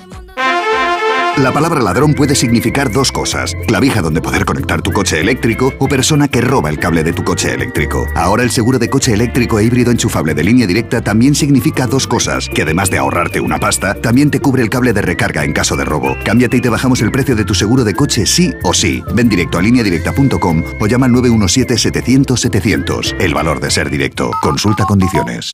La 1.37 1.53
palabra 1.53 1.79
ladrón 1.81 2.13
puede 2.15 2.33
significar 2.33 2.91
dos 2.91 3.11
cosas. 3.11 3.53
Clavija 3.67 4.01
donde 4.01 4.21
poder 4.21 4.43
conectar 4.43 4.81
tu 4.81 4.91
coche 4.91 5.21
eléctrico 5.21 5.71
o 5.77 5.87
persona 5.87 6.27
que 6.27 6.41
roba 6.41 6.71
el 6.71 6.79
cable 6.79 7.03
de 7.03 7.13
tu 7.13 7.23
coche 7.23 7.53
eléctrico. 7.53 8.07
Ahora 8.15 8.41
el 8.41 8.49
seguro 8.49 8.79
de 8.79 8.89
coche 8.89 9.13
eléctrico 9.13 9.59
e 9.59 9.65
híbrido 9.65 9.91
enchufable 9.91 10.33
de 10.33 10.43
línea 10.43 10.65
directa 10.65 11.01
también 11.01 11.35
significa 11.35 11.85
dos 11.85 12.07
cosas. 12.07 12.49
Que 12.49 12.63
además 12.63 12.89
de 12.89 12.97
ahorrarte 12.97 13.39
una 13.39 13.59
pasta, 13.59 13.93
también 13.93 14.31
te 14.31 14.39
cubre 14.39 14.63
el 14.63 14.71
cable 14.71 14.93
de 14.93 15.03
recarga 15.03 15.43
en 15.43 15.53
caso 15.53 15.75
de 15.75 15.85
robo. 15.85 16.17
Cámbiate 16.25 16.57
y 16.57 16.61
te 16.61 16.69
bajamos 16.69 17.01
el 17.01 17.11
precio 17.11 17.35
de 17.35 17.45
tu 17.45 17.53
seguro 17.53 17.83
de 17.83 17.93
coche 17.93 18.25
sí 18.25 18.51
o 18.63 18.73
sí. 18.73 19.03
Ven 19.13 19.29
directo 19.29 19.59
a 19.59 19.61
lineadirecta.com 19.61 20.63
o 20.79 20.87
llama 20.87 21.05
al 21.05 21.11
917-700-700. 21.11 23.15
El 23.19 23.35
valor 23.35 23.59
de 23.59 23.69
ser 23.69 23.91
directo. 23.91 24.31
Consulta 24.41 24.85
condiciones. 24.85 25.51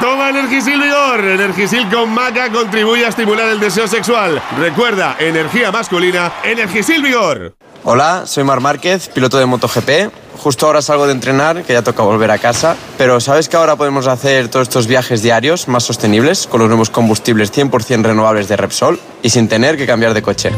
Toma 0.00 0.30
Energisil 0.30 0.80
Vigor. 0.80 1.24
Energisil 1.24 1.88
con 1.90 2.10
maca 2.10 2.50
contribuye 2.50 3.04
a 3.04 3.08
estimular 3.08 3.48
el 3.48 3.60
deseo 3.60 3.86
sexual. 3.86 4.40
Recuerda, 4.58 5.16
energía 5.18 5.70
masculina, 5.70 6.32
Energisil 6.44 7.02
Vigor. 7.02 7.54
Hola, 7.84 8.22
soy 8.26 8.44
Mar 8.44 8.60
Márquez, 8.60 9.08
piloto 9.08 9.38
de 9.38 9.46
MotoGP. 9.46 10.12
Justo 10.38 10.66
ahora 10.66 10.82
salgo 10.82 11.06
de 11.06 11.12
entrenar, 11.12 11.62
que 11.64 11.72
ya 11.72 11.82
toca 11.82 12.02
volver 12.02 12.30
a 12.30 12.38
casa. 12.38 12.76
Pero 12.96 13.20
¿sabes 13.20 13.48
que 13.48 13.56
ahora 13.56 13.76
podemos 13.76 14.06
hacer 14.06 14.48
todos 14.48 14.68
estos 14.68 14.86
viajes 14.86 15.22
diarios 15.22 15.68
más 15.68 15.84
sostenibles 15.84 16.46
con 16.46 16.60
los 16.60 16.68
nuevos 16.68 16.90
combustibles 16.90 17.52
100% 17.52 18.02
renovables 18.02 18.48
de 18.48 18.56
Repsol 18.56 19.00
y 19.22 19.30
sin 19.30 19.48
tener 19.48 19.76
que 19.76 19.86
cambiar 19.86 20.14
de 20.14 20.22
coche? 20.22 20.52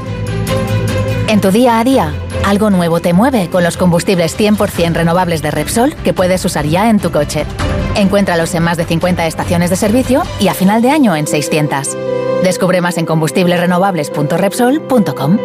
En 1.26 1.40
tu 1.40 1.50
día 1.50 1.78
a 1.78 1.84
día, 1.84 2.12
algo 2.44 2.68
nuevo 2.68 3.00
te 3.00 3.14
mueve 3.14 3.48
con 3.48 3.64
los 3.64 3.78
combustibles 3.78 4.38
100% 4.38 4.92
renovables 4.92 5.40
de 5.42 5.50
Repsol 5.50 5.94
que 5.96 6.12
puedes 6.12 6.44
usar 6.44 6.66
ya 6.66 6.90
en 6.90 7.00
tu 7.00 7.10
coche. 7.10 7.46
Encuéntralos 7.96 8.54
en 8.54 8.62
más 8.62 8.76
de 8.76 8.84
50 8.84 9.26
estaciones 9.26 9.70
de 9.70 9.76
servicio 9.76 10.22
y 10.38 10.48
a 10.48 10.54
final 10.54 10.82
de 10.82 10.90
año 10.90 11.16
en 11.16 11.26
600. 11.26 11.96
Descubre 12.42 12.82
más 12.82 12.98
en 12.98 13.06
combustiblesrenovables.repsol.com. 13.06 15.38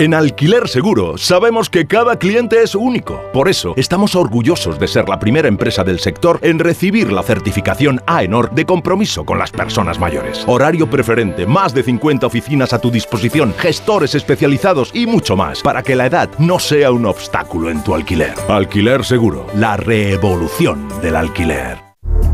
En 0.00 0.12
Alquiler 0.12 0.68
Seguro 0.68 1.16
sabemos 1.16 1.70
que 1.70 1.86
cada 1.86 2.18
cliente 2.18 2.60
es 2.60 2.74
único. 2.74 3.22
Por 3.32 3.48
eso 3.48 3.74
estamos 3.76 4.16
orgullosos 4.16 4.76
de 4.80 4.88
ser 4.88 5.08
la 5.08 5.20
primera 5.20 5.46
empresa 5.46 5.84
del 5.84 6.00
sector 6.00 6.40
en 6.42 6.58
recibir 6.58 7.12
la 7.12 7.22
certificación 7.22 8.00
AENOR 8.06 8.50
de 8.50 8.66
compromiso 8.66 9.24
con 9.24 9.38
las 9.38 9.52
personas 9.52 10.00
mayores. 10.00 10.42
Horario 10.48 10.90
preferente, 10.90 11.46
más 11.46 11.72
de 11.74 11.84
50 11.84 12.26
oficinas 12.26 12.72
a 12.72 12.80
tu 12.80 12.90
disposición, 12.90 13.54
gestores 13.56 14.16
especializados 14.16 14.90
y 14.92 15.06
mucho 15.06 15.36
más 15.36 15.62
para 15.62 15.84
que 15.84 15.94
la 15.94 16.06
edad 16.06 16.28
no 16.38 16.58
sea 16.58 16.90
un 16.90 17.06
obstáculo 17.06 17.70
en 17.70 17.84
tu 17.84 17.94
alquiler. 17.94 18.34
Alquiler 18.48 19.04
Seguro, 19.04 19.46
la 19.54 19.76
revolución 19.76 20.88
del 21.02 21.14
alquiler 21.14 21.83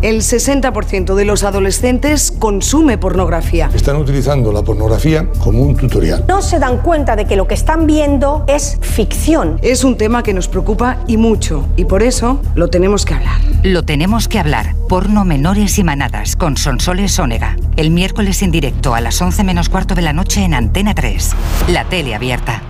el 0.02 0.22
60% 0.22 1.14
de 1.14 1.24
los 1.24 1.44
adolescentes 1.44 2.32
consume 2.32 2.96
pornografía. 2.96 3.70
Están 3.74 3.96
utilizando 3.96 4.52
la 4.52 4.62
pornografía 4.62 5.28
como 5.38 5.62
un 5.62 5.76
tutorial. 5.76 6.24
No 6.26 6.40
se 6.40 6.58
dan 6.58 6.78
cuenta 6.78 7.16
de 7.16 7.26
que 7.26 7.36
lo 7.36 7.46
que 7.46 7.54
están 7.54 7.86
viendo 7.86 8.44
es 8.46 8.78
ficción. 8.80 9.58
Es 9.62 9.84
un 9.84 9.96
tema 9.96 10.22
que 10.22 10.32
nos 10.32 10.48
preocupa 10.48 10.98
y 11.06 11.16
mucho, 11.16 11.66
y 11.76 11.84
por 11.84 12.02
eso 12.02 12.40
lo 12.54 12.68
tenemos 12.68 13.04
que 13.04 13.14
hablar. 13.14 13.40
Lo 13.62 13.82
tenemos 13.82 14.28
que 14.28 14.38
hablar. 14.38 14.74
Porno 14.88 15.24
menores 15.24 15.78
y 15.78 15.84
manadas 15.84 16.34
con 16.34 16.56
Sonsoles 16.56 17.18
Ónega. 17.18 17.56
El 17.76 17.90
miércoles 17.90 18.42
en 18.42 18.50
directo 18.50 18.94
a 18.94 19.00
las 19.00 19.20
11 19.20 19.44
menos 19.44 19.68
cuarto 19.68 19.94
de 19.94 20.02
la 20.02 20.12
noche 20.12 20.42
en 20.44 20.54
Antena 20.54 20.94
3. 20.94 21.30
La 21.68 21.84
tele 21.84 22.14
abierta. 22.14 22.62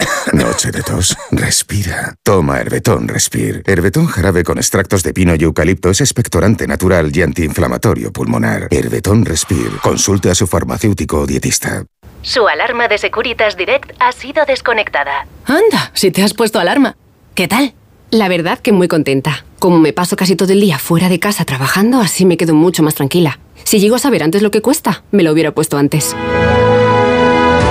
Noche 0.32 0.70
de 0.70 0.82
tos. 0.82 1.16
Respira. 1.30 2.14
Toma 2.22 2.60
Herbetón 2.60 3.08
Respir. 3.08 3.62
Herbetón 3.66 4.06
jarabe 4.06 4.44
con 4.44 4.58
extractos 4.58 5.02
de 5.02 5.12
pino 5.12 5.34
y 5.34 5.44
eucalipto 5.44 5.90
es 5.90 6.00
expectorante 6.00 6.66
natural 6.66 7.10
y 7.14 7.22
antiinflamatorio 7.22 8.12
pulmonar. 8.12 8.68
Herbetón 8.70 9.24
Respir. 9.24 9.70
Consulte 9.82 10.30
a 10.30 10.34
su 10.34 10.46
farmacéutico 10.46 11.20
o 11.20 11.26
dietista. 11.26 11.84
Su 12.22 12.46
alarma 12.46 12.88
de 12.88 12.98
Securitas 12.98 13.56
Direct 13.56 13.92
ha 13.98 14.12
sido 14.12 14.44
desconectada. 14.44 15.26
Anda, 15.46 15.90
si 15.94 16.10
te 16.10 16.22
has 16.22 16.34
puesto 16.34 16.58
alarma. 16.58 16.96
¿Qué 17.34 17.48
tal? 17.48 17.74
La 18.10 18.28
verdad 18.28 18.58
que 18.58 18.72
muy 18.72 18.88
contenta. 18.88 19.44
Como 19.58 19.78
me 19.78 19.92
paso 19.92 20.16
casi 20.16 20.36
todo 20.36 20.52
el 20.52 20.60
día 20.60 20.78
fuera 20.78 21.08
de 21.08 21.20
casa 21.20 21.44
trabajando, 21.44 22.00
así 22.00 22.26
me 22.26 22.36
quedo 22.36 22.54
mucho 22.54 22.82
más 22.82 22.94
tranquila. 22.94 23.38
Si 23.64 23.78
llego 23.78 23.96
a 23.96 24.00
saber 24.00 24.22
antes 24.22 24.42
lo 24.42 24.50
que 24.50 24.62
cuesta, 24.62 25.04
me 25.12 25.22
lo 25.22 25.32
hubiera 25.32 25.52
puesto 25.52 25.78
antes. 25.78 26.16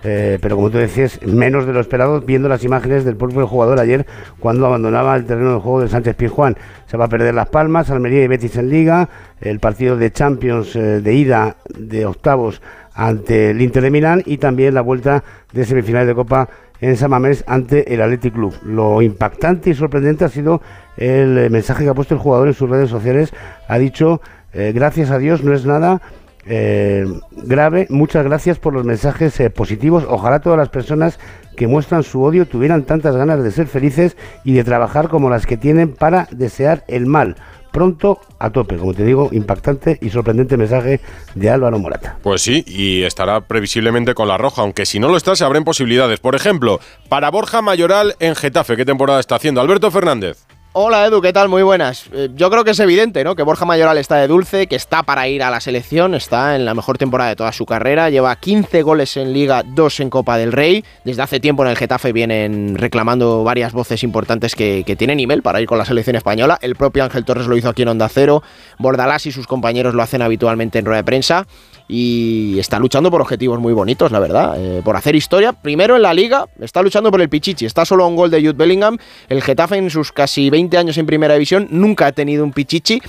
Eh, 0.03 0.37
pero 0.41 0.55
como 0.55 0.69
tú 0.69 0.77
decías, 0.77 1.19
menos 1.25 1.65
de 1.65 1.73
lo 1.73 1.79
esperado 1.79 2.21
viendo 2.21 2.47
las 2.47 2.63
imágenes 2.63 3.03
del 3.03 3.15
propio 3.15 3.47
jugador 3.47 3.79
ayer 3.79 4.05
cuando 4.39 4.67
abandonaba 4.67 5.15
el 5.15 5.25
terreno 5.25 5.55
de 5.55 5.59
juego 5.59 5.81
de 5.81 5.89
Sánchez 5.89 6.15
Pizjuán. 6.15 6.55
Se 6.85 6.97
va 6.97 7.05
a 7.05 7.09
perder 7.09 7.33
Las 7.33 7.49
Palmas, 7.49 7.89
Almería 7.89 8.23
y 8.23 8.27
Betis 8.27 8.57
en 8.57 8.69
Liga, 8.69 9.09
el 9.41 9.59
partido 9.59 9.97
de 9.97 10.11
Champions 10.11 10.75
eh, 10.75 11.01
de 11.01 11.13
ida 11.13 11.57
de 11.77 12.05
octavos 12.05 12.61
ante 12.93 13.51
el 13.51 13.61
Inter 13.61 13.83
de 13.83 13.91
Milán 13.91 14.23
y 14.25 14.37
también 14.37 14.73
la 14.73 14.81
vuelta 14.81 15.23
de 15.51 15.65
semifinales 15.65 16.07
de 16.07 16.15
Copa 16.15 16.49
en 16.79 16.95
San 16.95 17.09
Mamés 17.09 17.43
ante 17.47 17.91
el 17.93 18.01
Athletic 18.01 18.33
Club. 18.33 18.53
Lo 18.63 19.01
impactante 19.01 19.71
y 19.71 19.73
sorprendente 19.73 20.25
ha 20.25 20.29
sido 20.29 20.61
el 20.95 21.37
eh, 21.39 21.49
mensaje 21.49 21.83
que 21.83 21.89
ha 21.89 21.95
puesto 21.95 22.13
el 22.13 22.19
jugador 22.19 22.47
en 22.47 22.53
sus 22.53 22.69
redes 22.69 22.89
sociales. 22.89 23.33
Ha 23.67 23.77
dicho, 23.79 24.21
gracias 24.53 25.11
a 25.11 25.19
Dios, 25.19 25.43
no 25.43 25.53
es 25.53 25.67
nada 25.67 26.01
eh, 26.47 27.05
grave. 27.31 27.87
Muchas 27.89 28.23
gracias 28.23 28.59
por 28.59 28.73
los 28.73 28.85
mensajes 28.85 29.39
eh, 29.39 29.49
positivos. 29.49 30.05
Ojalá 30.07 30.39
todas 30.39 30.57
las 30.57 30.69
personas 30.69 31.19
que 31.55 31.67
muestran 31.67 32.03
su 32.03 32.21
odio 32.21 32.45
tuvieran 32.45 32.83
tantas 32.83 33.15
ganas 33.15 33.43
de 33.43 33.51
ser 33.51 33.67
felices 33.67 34.15
y 34.43 34.53
de 34.53 34.63
trabajar 34.63 35.09
como 35.09 35.29
las 35.29 35.45
que 35.45 35.57
tienen 35.57 35.93
para 35.93 36.27
desear 36.31 36.83
el 36.87 37.05
mal. 37.07 37.35
Pronto 37.71 38.19
a 38.39 38.49
tope, 38.49 38.77
como 38.77 38.93
te 38.93 39.03
digo, 39.03 39.29
impactante 39.31 39.99
y 40.01 40.09
sorprendente 40.09 40.57
mensaje 40.57 40.99
de 41.35 41.49
Álvaro 41.49 41.77
Morata. 41.79 42.17
Pues 42.23 42.41
sí, 42.41 42.63
y 42.65 43.03
estará 43.03 43.41
previsiblemente 43.41 44.13
con 44.13 44.27
la 44.27 44.37
roja, 44.37 44.61
aunque 44.61 44.85
si 44.85 44.99
no 44.99 45.09
lo 45.09 45.17
está 45.17 45.35
se 45.35 45.43
abren 45.43 45.63
posibilidades. 45.63 46.19
Por 46.19 46.35
ejemplo, 46.35 46.79
para 47.09 47.29
Borja 47.29 47.61
Mayoral 47.61 48.15
en 48.19 48.35
Getafe, 48.35 48.77
¿qué 48.77 48.85
temporada 48.85 49.19
está 49.19 49.35
haciendo? 49.35 49.61
Alberto 49.61 49.91
Fernández. 49.91 50.47
Hola 50.79 51.07
Edu, 51.07 51.21
¿qué 51.21 51.33
tal? 51.33 51.49
Muy 51.49 51.63
buenas. 51.63 52.05
Eh, 52.13 52.29
yo 52.35 52.51
creo 52.51 52.63
que 52.63 52.69
es 52.69 52.79
evidente, 52.79 53.23
¿no? 53.23 53.35
Que 53.35 53.41
Borja 53.41 53.65
Mayoral 53.65 53.97
está 53.97 54.17
de 54.17 54.27
dulce, 54.27 54.67
que 54.67 54.75
está 54.75 55.01
para 55.01 55.27
ir 55.27 55.41
a 55.41 55.49
la 55.49 55.59
selección, 55.59 56.13
está 56.13 56.55
en 56.55 56.65
la 56.65 56.75
mejor 56.75 56.99
temporada 56.99 57.31
de 57.31 57.35
toda 57.35 57.51
su 57.51 57.65
carrera, 57.65 58.11
lleva 58.11 58.35
15 58.35 58.83
goles 58.83 59.17
en 59.17 59.33
Liga, 59.33 59.63
2 59.65 59.99
en 60.01 60.11
Copa 60.11 60.37
del 60.37 60.51
Rey. 60.51 60.85
Desde 61.03 61.23
hace 61.23 61.39
tiempo 61.39 61.63
en 61.63 61.71
el 61.71 61.77
Getafe 61.77 62.13
vienen 62.13 62.75
reclamando 62.77 63.43
varias 63.43 63.73
voces 63.73 64.03
importantes 64.03 64.53
que, 64.53 64.83
que 64.85 64.95
tiene 64.95 65.15
nivel 65.15 65.41
para 65.41 65.59
ir 65.59 65.67
con 65.67 65.79
la 65.79 65.85
selección 65.85 66.15
española. 66.15 66.59
El 66.61 66.75
propio 66.75 67.03
Ángel 67.03 67.25
Torres 67.25 67.47
lo 67.47 67.57
hizo 67.57 67.69
aquí 67.69 67.81
en 67.81 67.87
Onda 67.87 68.07
Cero, 68.07 68.43
Bordalás 68.77 69.25
y 69.25 69.31
sus 69.31 69.47
compañeros 69.47 69.95
lo 69.95 70.03
hacen 70.03 70.21
habitualmente 70.21 70.77
en 70.77 70.85
rueda 70.85 70.97
de 70.97 71.05
prensa 71.05 71.47
y 71.87 72.59
está 72.59 72.79
luchando 72.79 73.09
por 73.09 73.21
objetivos 73.21 73.59
muy 73.59 73.73
bonitos, 73.73 74.11
la 74.11 74.19
verdad, 74.19 74.55
eh, 74.57 74.81
por 74.83 74.95
hacer 74.95 75.15
historia. 75.15 75.53
Primero 75.53 75.95
en 75.95 76.01
la 76.01 76.13
liga, 76.13 76.45
está 76.59 76.81
luchando 76.81 77.11
por 77.11 77.21
el 77.21 77.29
Pichichi, 77.29 77.65
está 77.65 77.85
solo 77.85 78.05
un 78.07 78.15
gol 78.15 78.29
de 78.29 78.41
Jude 78.41 78.53
Bellingham. 78.53 78.97
El 79.29 79.41
Getafe 79.41 79.77
en 79.77 79.89
sus 79.89 80.11
casi 80.11 80.49
20 80.49 80.66
años 80.75 80.97
en 80.97 81.05
primera 81.05 81.35
división 81.35 81.67
nunca 81.69 82.07
ha 82.07 82.11
tenido 82.11 82.43
un 82.43 82.51
Pichichi 82.51 83.01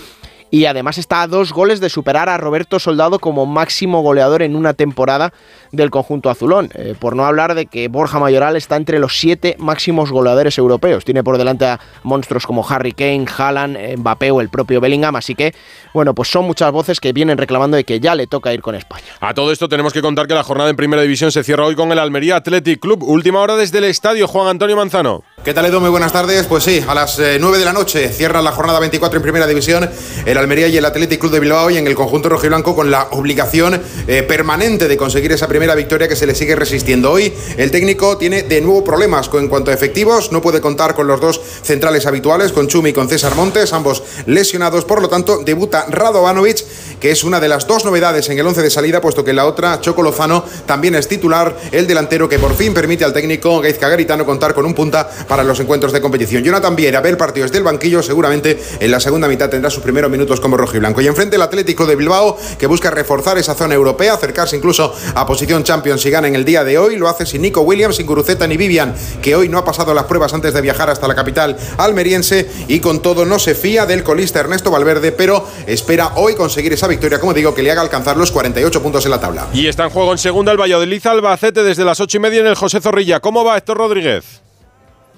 y 0.51 0.67
además 0.67 0.99
está 0.99 1.23
a 1.23 1.27
dos 1.27 1.53
goles 1.53 1.81
de 1.81 1.89
superar 1.89 2.29
a 2.29 2.39
Roberto 2.39 2.79
Soldado 2.79 3.19
como 3.19 3.47
máximo 3.47 4.03
goleador 4.03 4.43
en 4.43 4.57
una 4.57 4.75
temporada 4.75 5.33
del 5.73 5.91
conjunto 5.91 6.31
azulón. 6.31 6.71
Eh, 6.75 6.95
por 6.99 7.17
no 7.17 7.25
hablar 7.25 7.55
de 7.55 7.67
que 7.67 7.89
Borja 7.89 8.19
Mayoral 8.19 8.57
está 8.57 8.77
entre 8.77 8.99
los 8.99 9.19
siete 9.19 9.57
máximos 9.59 10.11
goleadores 10.11 10.59
europeos. 10.59 11.05
Tiene 11.05 11.25
por 11.25 11.39
delante 11.39 11.67
a 11.67 11.81
monstruos 12.03 12.47
como 12.47 12.67
Harry 12.69 12.93
Kane, 12.93 13.27
Haaland, 13.37 13.99
Mbappé 13.99 14.31
o 14.31 14.41
el 14.41 14.49
propio 14.49 14.81
Bellingham. 14.81 15.17
Así 15.17 15.35
que, 15.35 15.55
bueno, 15.95 16.15
pues 16.15 16.31
son 16.31 16.45
muchas 16.45 16.73
voces 16.73 17.01
que 17.01 17.13
vienen 17.13 17.39
reclamando 17.39 17.77
de 17.77 17.85
que 17.85 18.01
ya 18.01 18.15
le 18.15 18.27
toca 18.27 18.53
ir 18.53 18.63
con 18.63 18.75
España. 18.75 19.07
A 19.21 19.35
todo 19.35 19.53
esto 19.53 19.69
tenemos 19.69 19.93
que 19.93 20.03
contar 20.03 20.27
que 20.27 20.35
la 20.35 20.43
jornada 20.43 20.71
en 20.71 20.77
primera 20.77 21.03
división 21.03 21.33
se 21.33 21.45
cierra 21.45 21.65
hoy 21.65 21.75
con 21.75 21.93
el 21.93 21.99
Almería 21.99 22.37
Athletic 22.37 22.81
Club. 22.81 23.03
Última 23.03 23.41
hora 23.41 23.57
desde 23.57 23.79
el 23.79 23.85
estadio, 23.85 24.29
Juan 24.29 24.49
Antonio 24.49 24.77
Manzano. 24.77 25.23
¿Qué 25.45 25.55
tal, 25.55 25.67
Edu? 25.67 25.81
Muy 25.81 25.91
buenas 25.91 26.13
tardes. 26.13 26.47
Pues 26.47 26.65
sí, 26.65 26.85
a 26.87 26.95
las 26.95 27.19
9 27.19 27.37
eh, 27.37 27.59
de 27.59 27.65
la 27.65 27.73
noche 27.73 28.09
cierra 28.11 28.43
la 28.43 28.53
jornada 28.53 28.81
24 28.81 29.17
en 29.17 29.23
primera 29.23 29.47
división 29.47 29.89
el 30.25 30.39
Almería 30.39 30.69
y 30.69 30.77
el 30.77 30.85
Athletic 30.85 31.21
Club 31.21 31.33
de 31.33 31.41
Bilbao 31.41 31.71
y 31.71 31.77
en 31.77 31.87
el 31.87 31.95
conjunto 31.95 32.29
rojiblanco 32.29 32.75
con 32.75 32.91
la 32.91 33.09
obligación 33.11 33.81
eh, 34.07 34.23
permanente 34.23 34.89
de 34.89 34.97
conseguir 34.97 35.33
esa 35.33 35.49
primera 35.49 35.58
victoria 35.75 36.09
que 36.09 36.17
se 36.17 36.27
le 36.27 36.35
sigue 36.35 36.55
resistiendo. 36.57 37.11
Hoy 37.11 37.33
el 37.57 37.71
técnico 37.71 38.17
tiene 38.17 38.43
de 38.43 38.61
nuevo 38.61 38.85
problemas 38.85 39.29
en 39.33 39.49
cuanto 39.49 39.71
a 39.71 39.75
efectivos, 39.75 40.33
no 40.33 40.41
puede 40.41 40.61
contar 40.61 40.95
con 40.95 41.07
los 41.07 41.21
dos 41.21 41.41
centrales 41.63 42.07
habituales, 42.07 42.53
con 42.53 42.69
Chumi 42.69 42.91
y 42.91 42.93
con 42.93 43.09
César 43.09 43.35
Montes, 43.35 43.73
ambos 43.73 44.03
lesionados, 44.27 44.85
por 44.85 45.03
lo 45.03 45.09
tanto 45.09 45.43
debuta 45.45 45.87
Radovanovic, 45.89 46.65
que 47.01 47.11
es 47.11 47.25
una 47.25 47.41
de 47.41 47.49
las 47.49 47.67
dos 47.67 47.85
novedades 47.85 48.29
en 48.29 48.39
el 48.39 48.47
11 48.47 48.63
de 48.63 48.71
salida, 48.71 49.01
puesto 49.01 49.25
que 49.25 49.33
la 49.33 49.47
otra, 49.47 49.81
Choco 49.81 50.03
Lozano, 50.03 50.45
también 50.67 50.95
es 50.95 51.09
titular, 51.09 51.57
el 51.73 51.87
delantero 51.87 52.29
que 52.29 52.39
por 52.39 52.55
fin 52.55 52.75
permite 52.75 53.05
al 53.05 53.13
técnico 53.13 53.61
Gaizka 53.61 53.89
Garitano 53.89 54.25
contar 54.25 54.55
con 54.55 54.67
un 54.67 54.75
punta 54.75 55.09
para 55.29 55.45
los 55.45 55.59
encuentros 55.61 55.93
de 55.93 56.01
competición. 56.01 56.43
Jonathan 56.43 56.77
Viera 56.77 57.01
ve 57.01 57.11
el 57.11 57.17
partido 57.17 57.45
desde 57.45 57.59
el 57.59 57.65
banquillo, 57.65 58.03
seguramente 58.03 58.61
en 58.81 58.91
la 58.91 59.01
segunda 59.01 59.29
mitad 59.29 59.49
tendrá 59.49 59.71
sus 59.71 59.83
primeros 59.83 60.11
minutos 60.11 60.41
como 60.41 60.57
rojiblanco. 60.57 61.01
Y 61.01 61.07
enfrente 61.07 61.37
el 61.37 61.43
Atlético 61.43 61.87
de 61.87 61.97
Bilbao, 61.97 62.37
que 62.59 62.67
busca 62.67 62.91
reforzar 62.91 63.39
esa 63.39 63.55
zona 63.55 63.75
europea, 63.75 64.15
acercarse 64.15 64.57
incluso 64.57 64.95
a 65.15 65.27
posición 65.27 65.65
Champions 65.65 66.05
y 66.07 66.11
gana 66.11 66.29
en 66.29 66.35
el 66.35 66.45
día 66.45 66.65
de 66.65 66.79
hoy. 66.79 66.97
Lo 66.97 67.09
hace 67.09 67.27
sin 67.27 67.43
Nico 67.43 67.61
Williams, 67.61 67.97
sin 67.97 68.07
Guruceta 68.07 68.47
ni 68.47 68.57
Vivian, 68.57 68.95
que 69.23 69.37
hoy 69.37 69.49
no 69.49 69.59
ha 69.59 69.65
pasado 69.65 69.95
las 69.95 70.05
pruebas 70.05 70.35
antes 70.35 70.53
de 70.53 70.61
viajar 70.61 70.91
hasta 70.91 71.07
la 71.07 71.15
capital 71.15 71.57
almeriense. 71.77 72.49
Y 72.67 72.81
con 72.81 73.01
todo 73.03 73.25
no 73.25 73.39
se 73.39 73.55
fía 73.55 73.87
del 73.87 74.03
colista 74.03 74.41
Ernesto 74.41 74.71
Valverde, 74.71 75.13
pero 75.13 75.47
espera 75.67 76.13
hoy 76.17 76.35
conseguir 76.35 76.73
esa 76.73 76.88
victoria, 76.89 77.21
como 77.21 77.35
digo, 77.35 77.55
que 77.55 77.63
le 77.63 77.71
haga 77.71 77.83
alcanzar 77.83 78.17
los 78.17 78.33
48 78.33 78.83
puntos 78.83 79.05
en 79.05 79.11
la 79.13 79.21
tabla. 79.21 79.47
Y 79.53 79.67
está 79.67 79.85
en 79.85 79.91
juego 79.91 80.13
en 80.13 80.19
segunda 80.19 80.53
el 80.53 80.61
Valladolid 80.61 81.07
Albacete 81.07 81.63
desde 81.63 81.85
las 81.85 82.01
8 82.01 82.17
y 82.17 82.21
media 82.21 82.41
en 82.41 82.47
el 82.47 82.55
José 82.55 82.81
Zorrilla. 82.81 83.21
¿Cómo 83.21 83.45
va 83.45 83.57
Héctor 83.57 83.79
Rodríguez? 83.79 84.43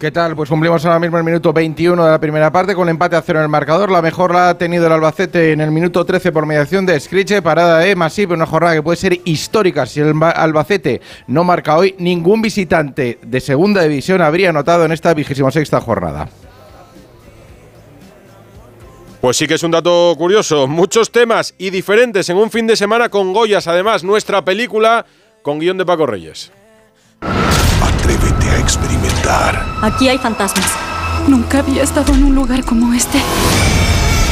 ¿Qué 0.00 0.10
tal? 0.10 0.34
Pues 0.34 0.48
cumplimos 0.48 0.82
ahora 0.86 0.98
mismo 0.98 1.18
el 1.18 1.24
minuto 1.24 1.52
21 1.52 2.02
de 2.02 2.10
la 2.10 2.18
primera 2.18 2.50
parte 2.50 2.74
con 2.74 2.88
el 2.88 2.92
empate 2.92 3.16
a 3.16 3.20
cero 3.20 3.40
en 3.40 3.42
el 3.42 3.50
marcador. 3.50 3.90
La 3.90 4.00
mejor 4.00 4.32
la 4.32 4.48
ha 4.48 4.56
tenido 4.56 4.86
el 4.86 4.92
Albacete 4.92 5.52
en 5.52 5.60
el 5.60 5.70
minuto 5.70 6.06
13 6.06 6.32
por 6.32 6.46
mediación 6.46 6.86
de 6.86 6.98
Scriche, 6.98 7.42
parada 7.42 7.80
de 7.80 7.94
Masip, 7.94 8.30
una 8.30 8.46
jornada 8.46 8.74
que 8.74 8.82
puede 8.82 8.96
ser 8.96 9.20
histórica. 9.26 9.84
Si 9.84 10.00
el 10.00 10.14
Albacete 10.22 11.02
no 11.26 11.44
marca 11.44 11.76
hoy, 11.76 11.96
ningún 11.98 12.40
visitante 12.40 13.18
de 13.20 13.40
segunda 13.40 13.82
división 13.82 14.22
habría 14.22 14.48
anotado 14.48 14.86
en 14.86 14.92
esta 14.92 15.12
vigésima 15.12 15.50
sexta 15.50 15.82
jornada. 15.82 16.30
Pues 19.20 19.36
sí 19.36 19.46
que 19.46 19.54
es 19.54 19.62
un 19.62 19.70
dato 19.70 20.14
curioso. 20.16 20.66
Muchos 20.66 21.12
temas 21.12 21.54
y 21.58 21.68
diferentes 21.68 22.30
en 22.30 22.38
un 22.38 22.50
fin 22.50 22.66
de 22.66 22.74
semana 22.74 23.10
con 23.10 23.34
Goyas. 23.34 23.66
Además, 23.66 24.02
nuestra 24.02 24.42
película 24.42 25.04
con 25.42 25.58
guion 25.58 25.76
de 25.76 25.84
Paco 25.84 26.06
Reyes. 26.06 26.50
Atrévete 27.20 28.48
a 28.48 28.58
experimentar. 28.58 29.62
Aquí 29.82 30.08
hay 30.08 30.16
fantasmas. 30.16 30.74
Nunca 31.28 31.58
había 31.58 31.82
estado 31.82 32.14
en 32.14 32.24
un 32.24 32.34
lugar 32.34 32.64
como 32.64 32.94
este. 32.94 33.18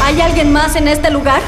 ¿Hay 0.02 0.22
alguien 0.22 0.52
más 0.52 0.74
en 0.74 0.88
este 0.88 1.10
lugar? 1.10 1.42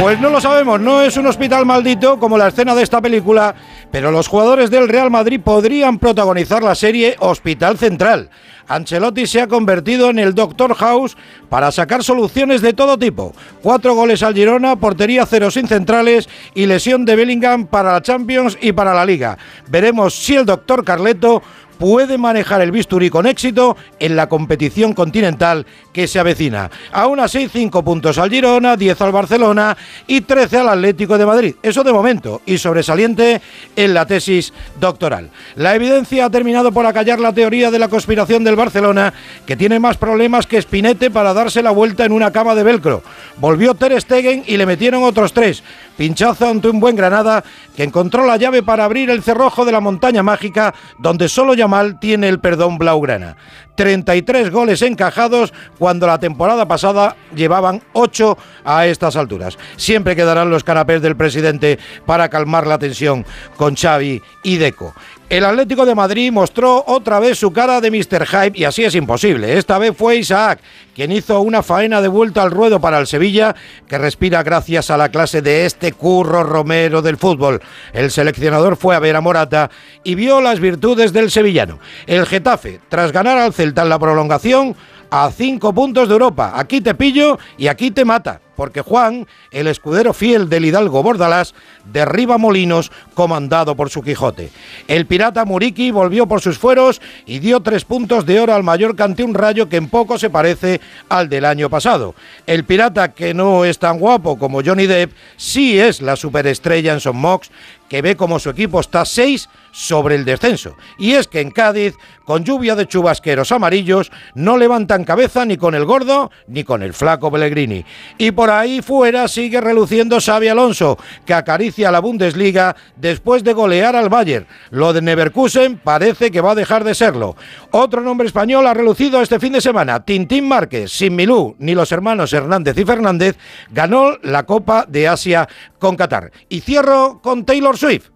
Pues 0.00 0.20
no 0.20 0.28
lo 0.28 0.40
sabemos, 0.40 0.80
no 0.80 1.02
es 1.02 1.16
un 1.16 1.26
hospital 1.26 1.66
maldito 1.66 2.18
como 2.20 2.38
la 2.38 2.48
escena 2.48 2.74
de 2.74 2.82
esta 2.82 3.00
película, 3.00 3.54
pero 3.94 4.10
los 4.10 4.26
jugadores 4.26 4.72
del 4.72 4.88
Real 4.88 5.08
Madrid 5.08 5.40
podrían 5.40 6.00
protagonizar 6.00 6.64
la 6.64 6.74
serie 6.74 7.14
Hospital 7.20 7.78
Central. 7.78 8.28
Ancelotti 8.66 9.24
se 9.24 9.40
ha 9.40 9.46
convertido 9.46 10.10
en 10.10 10.18
el 10.18 10.34
Doctor 10.34 10.74
House 10.74 11.16
para 11.48 11.70
sacar 11.70 12.02
soluciones 12.02 12.60
de 12.60 12.72
todo 12.72 12.98
tipo. 12.98 13.32
Cuatro 13.62 13.94
goles 13.94 14.24
al 14.24 14.34
Girona, 14.34 14.74
portería 14.74 15.26
cero 15.26 15.48
sin 15.52 15.68
centrales 15.68 16.28
y 16.54 16.66
lesión 16.66 17.04
de 17.04 17.14
Bellingham 17.14 17.68
para 17.68 17.92
la 17.92 18.02
Champions 18.02 18.58
y 18.60 18.72
para 18.72 18.94
la 18.94 19.06
Liga. 19.06 19.38
Veremos 19.68 20.12
si 20.12 20.34
el 20.34 20.44
Doctor 20.44 20.84
Carleto 20.84 21.40
puede 21.78 22.18
manejar 22.18 22.60
el 22.60 22.70
bisturí 22.70 23.10
con 23.10 23.26
éxito 23.26 23.76
en 23.98 24.16
la 24.16 24.28
competición 24.28 24.92
continental 24.92 25.66
que 25.92 26.06
se 26.06 26.18
avecina. 26.18 26.70
Aún 26.92 27.20
así, 27.20 27.48
5 27.48 27.84
puntos 27.84 28.18
al 28.18 28.30
Girona, 28.30 28.76
10 28.76 29.00
al 29.00 29.12
Barcelona 29.12 29.76
y 30.06 30.22
13 30.22 30.58
al 30.58 30.68
Atlético 30.70 31.18
de 31.18 31.26
Madrid. 31.26 31.54
Eso 31.62 31.84
de 31.84 31.92
momento, 31.92 32.42
y 32.46 32.58
sobresaliente 32.58 33.40
en 33.76 33.94
la 33.94 34.06
tesis 34.06 34.52
doctoral. 34.80 35.30
La 35.56 35.74
evidencia 35.74 36.24
ha 36.24 36.30
terminado 36.30 36.72
por 36.72 36.86
acallar 36.86 37.20
la 37.20 37.32
teoría 37.32 37.70
de 37.70 37.78
la 37.78 37.88
conspiración 37.88 38.44
del 38.44 38.56
Barcelona, 38.56 39.12
que 39.46 39.56
tiene 39.56 39.78
más 39.78 39.96
problemas 39.96 40.46
que 40.46 40.60
Spinete 40.60 41.10
para 41.10 41.34
darse 41.34 41.62
la 41.62 41.70
vuelta 41.70 42.04
en 42.04 42.12
una 42.12 42.32
cama 42.32 42.54
de 42.54 42.62
velcro. 42.62 43.02
Volvió 43.38 43.74
Ter 43.74 44.00
Stegen 44.00 44.44
y 44.46 44.56
le 44.56 44.66
metieron 44.66 45.02
otros 45.02 45.32
tres. 45.32 45.62
Pinchazo 45.96 46.48
ante 46.48 46.68
un 46.68 46.80
buen 46.80 46.96
Granada 46.96 47.44
que 47.76 47.84
encontró 47.84 48.26
la 48.26 48.36
llave 48.36 48.62
para 48.62 48.84
abrir 48.84 49.10
el 49.10 49.22
cerrojo 49.22 49.64
de 49.64 49.72
la 49.72 49.80
montaña 49.80 50.22
mágica 50.22 50.74
donde 50.98 51.28
solo 51.28 51.54
Yamal 51.54 52.00
tiene 52.00 52.28
el 52.28 52.40
perdón 52.40 52.78
blaugrana. 52.78 53.36
33 53.76 54.50
goles 54.50 54.82
encajados 54.82 55.52
cuando 55.78 56.06
la 56.06 56.18
temporada 56.18 56.66
pasada 56.66 57.16
llevaban 57.34 57.82
8 57.92 58.38
a 58.64 58.86
estas 58.86 59.16
alturas. 59.16 59.58
Siempre 59.76 60.16
quedarán 60.16 60.50
los 60.50 60.64
canapés 60.64 61.02
del 61.02 61.16
presidente 61.16 61.78
para 62.06 62.28
calmar 62.28 62.66
la 62.66 62.78
tensión 62.78 63.24
con 63.56 63.76
Xavi 63.76 64.22
y 64.42 64.56
Deco. 64.56 64.94
El 65.30 65.44
Atlético 65.46 65.86
de 65.86 65.94
Madrid 65.94 66.30
mostró 66.30 66.84
otra 66.86 67.18
vez 67.18 67.38
su 67.38 67.50
cara 67.50 67.80
de 67.80 67.90
Mr. 67.90 68.26
Hype 68.26 68.58
y 68.58 68.64
así 68.64 68.84
es 68.84 68.94
imposible. 68.94 69.56
Esta 69.56 69.78
vez 69.78 69.96
fue 69.96 70.16
Isaac 70.16 70.60
quien 70.94 71.10
hizo 71.10 71.40
una 71.40 71.62
faena 71.62 72.02
de 72.02 72.08
vuelta 72.08 72.42
al 72.42 72.50
ruedo 72.50 72.78
para 72.78 72.98
el 72.98 73.06
Sevilla, 73.06 73.56
que 73.88 73.96
respira 73.96 74.42
gracias 74.42 74.90
a 74.90 74.98
la 74.98 75.08
clase 75.08 75.40
de 75.40 75.64
este 75.64 75.92
curro 75.92 76.44
Romero 76.44 77.00
del 77.00 77.16
fútbol. 77.16 77.62
El 77.94 78.10
seleccionador 78.10 78.76
fue 78.76 78.94
a 78.94 79.00
ver 79.00 79.16
a 79.16 79.22
Morata 79.22 79.70
y 80.04 80.14
vio 80.14 80.42
las 80.42 80.60
virtudes 80.60 81.14
del 81.14 81.30
sevillano. 81.30 81.78
El 82.06 82.26
Getafe, 82.26 82.80
tras 82.90 83.10
ganar 83.10 83.38
al 83.38 83.54
Celta 83.54 83.82
en 83.82 83.88
la 83.88 83.98
prolongación, 83.98 84.76
a 85.10 85.30
cinco 85.30 85.72
puntos 85.72 86.08
de 86.08 86.12
Europa. 86.12 86.52
Aquí 86.54 86.80
te 86.80 86.94
pillo 86.94 87.38
y 87.56 87.68
aquí 87.68 87.90
te 87.90 88.04
mata 88.04 88.40
porque 88.56 88.80
Juan, 88.80 89.26
el 89.50 89.66
escudero 89.66 90.12
fiel 90.12 90.48
del 90.48 90.64
Hidalgo 90.64 91.02
Bordalás, 91.02 91.54
derriba 91.92 92.38
molinos 92.38 92.90
comandado 93.14 93.74
por 93.74 93.90
su 93.90 94.02
Quijote. 94.02 94.50
El 94.88 95.06
pirata 95.06 95.44
Muriqui 95.44 95.90
volvió 95.90 96.26
por 96.26 96.40
sus 96.40 96.58
fueros 96.58 97.00
y 97.26 97.38
dio 97.38 97.60
tres 97.60 97.84
puntos 97.84 98.26
de 98.26 98.40
oro 98.40 98.54
al 98.54 98.62
Mallorca 98.62 99.04
ante 99.04 99.22
un 99.22 99.34
rayo 99.34 99.68
que 99.68 99.76
en 99.76 99.88
poco 99.88 100.18
se 100.18 100.30
parece 100.30 100.80
al 101.08 101.28
del 101.28 101.44
año 101.44 101.70
pasado. 101.70 102.14
El 102.46 102.64
pirata, 102.64 103.12
que 103.12 103.34
no 103.34 103.64
es 103.64 103.78
tan 103.78 103.98
guapo 103.98 104.38
como 104.38 104.62
Johnny 104.64 104.86
Depp, 104.86 105.12
sí 105.36 105.78
es 105.78 106.00
la 106.00 106.16
superestrella 106.16 106.92
en 106.92 107.00
Son 107.00 107.16
Mox, 107.16 107.50
que 107.88 108.02
ve 108.02 108.16
como 108.16 108.38
su 108.38 108.50
equipo 108.50 108.80
está 108.80 109.04
seis 109.04 109.48
sobre 109.70 110.14
el 110.14 110.24
descenso. 110.24 110.76
Y 110.98 111.12
es 111.12 111.28
que 111.28 111.40
en 111.40 111.50
Cádiz, 111.50 111.94
con 112.24 112.44
lluvia 112.44 112.74
de 112.74 112.86
chubasqueros 112.86 113.52
amarillos, 113.52 114.10
no 114.34 114.56
levantan 114.56 115.04
cabeza 115.04 115.44
ni 115.44 115.56
con 115.56 115.74
el 115.74 115.84
gordo 115.84 116.30
ni 116.46 116.64
con 116.64 116.82
el 116.82 116.94
flaco 116.94 117.30
Pellegrini. 117.30 117.84
Y 118.18 118.30
por 118.30 118.43
ahí 118.50 118.82
fuera 118.82 119.28
sigue 119.28 119.60
reluciendo 119.60 120.20
Xavi 120.20 120.48
Alonso, 120.48 120.98
que 121.24 121.34
acaricia 121.34 121.90
la 121.90 122.00
Bundesliga 122.00 122.76
después 122.96 123.44
de 123.44 123.52
golear 123.52 123.96
al 123.96 124.08
Bayern. 124.08 124.46
Lo 124.70 124.92
de 124.92 125.02
Neverkusen 125.02 125.78
parece 125.78 126.30
que 126.30 126.40
va 126.40 126.52
a 126.52 126.54
dejar 126.54 126.84
de 126.84 126.94
serlo. 126.94 127.36
Otro 127.70 128.00
nombre 128.00 128.26
español 128.26 128.66
ha 128.66 128.74
relucido 128.74 129.20
este 129.20 129.40
fin 129.40 129.52
de 129.52 129.60
semana. 129.60 130.04
Tintín 130.04 130.48
Márquez, 130.48 130.90
sin 130.90 131.16
Milú 131.16 131.56
ni 131.58 131.74
los 131.74 131.92
hermanos 131.92 132.32
Hernández 132.32 132.76
y 132.78 132.84
Fernández, 132.84 133.36
ganó 133.70 134.16
la 134.22 134.44
Copa 134.44 134.84
de 134.88 135.08
Asia 135.08 135.48
con 135.78 135.96
Qatar. 135.96 136.32
Y 136.48 136.60
cierro 136.60 137.20
con 137.22 137.44
Taylor 137.44 137.76
Swift, 137.76 138.10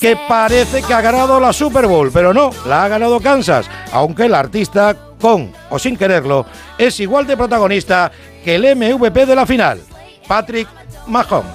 que 0.00 0.16
parece 0.28 0.82
que 0.82 0.94
ha 0.94 1.00
ganado 1.00 1.40
la 1.40 1.52
Super 1.52 1.86
Bowl, 1.86 2.10
pero 2.12 2.32
no, 2.32 2.50
la 2.66 2.84
ha 2.84 2.88
ganado 2.88 3.20
Kansas, 3.20 3.68
aunque 3.92 4.24
el 4.24 4.34
artista, 4.34 4.96
con 5.22 5.52
o 5.70 5.78
sin 5.78 5.96
quererlo, 5.96 6.44
es 6.76 7.00
igual 7.00 7.26
de 7.26 7.36
protagonista 7.36 8.10
que 8.44 8.56
el 8.56 8.76
MVP 8.76 9.24
de 9.24 9.36
la 9.36 9.46
final, 9.46 9.80
Patrick 10.28 10.68
Mahomes. 11.06 11.52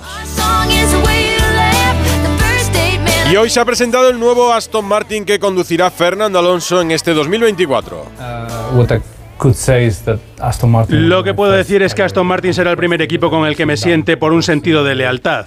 Y 3.29 3.35
hoy 3.35 3.49
se 3.49 3.59
ha 3.59 3.65
presentado 3.65 4.09
el 4.09 4.17
nuevo 4.17 4.53
Aston 4.53 4.85
Martin 4.85 5.25
que 5.25 5.37
conducirá 5.37 5.91
Fernando 5.91 6.39
Alonso 6.39 6.79
en 6.79 6.91
este 6.91 7.13
2024. 7.13 8.05
Lo 10.89 11.23
que 11.23 11.33
puedo 11.33 11.51
decir 11.51 11.81
es 11.81 11.95
que 11.95 12.03
Aston 12.03 12.27
Martin 12.27 12.53
será 12.53 12.71
el 12.71 12.77
primer 12.77 13.01
equipo 13.01 13.29
con 13.29 13.45
el 13.45 13.55
que 13.55 13.65
me 13.65 13.77
siente 13.77 14.17
por 14.17 14.33
un 14.33 14.43
sentido 14.43 14.83
de 14.83 14.95
lealtad. 14.95 15.45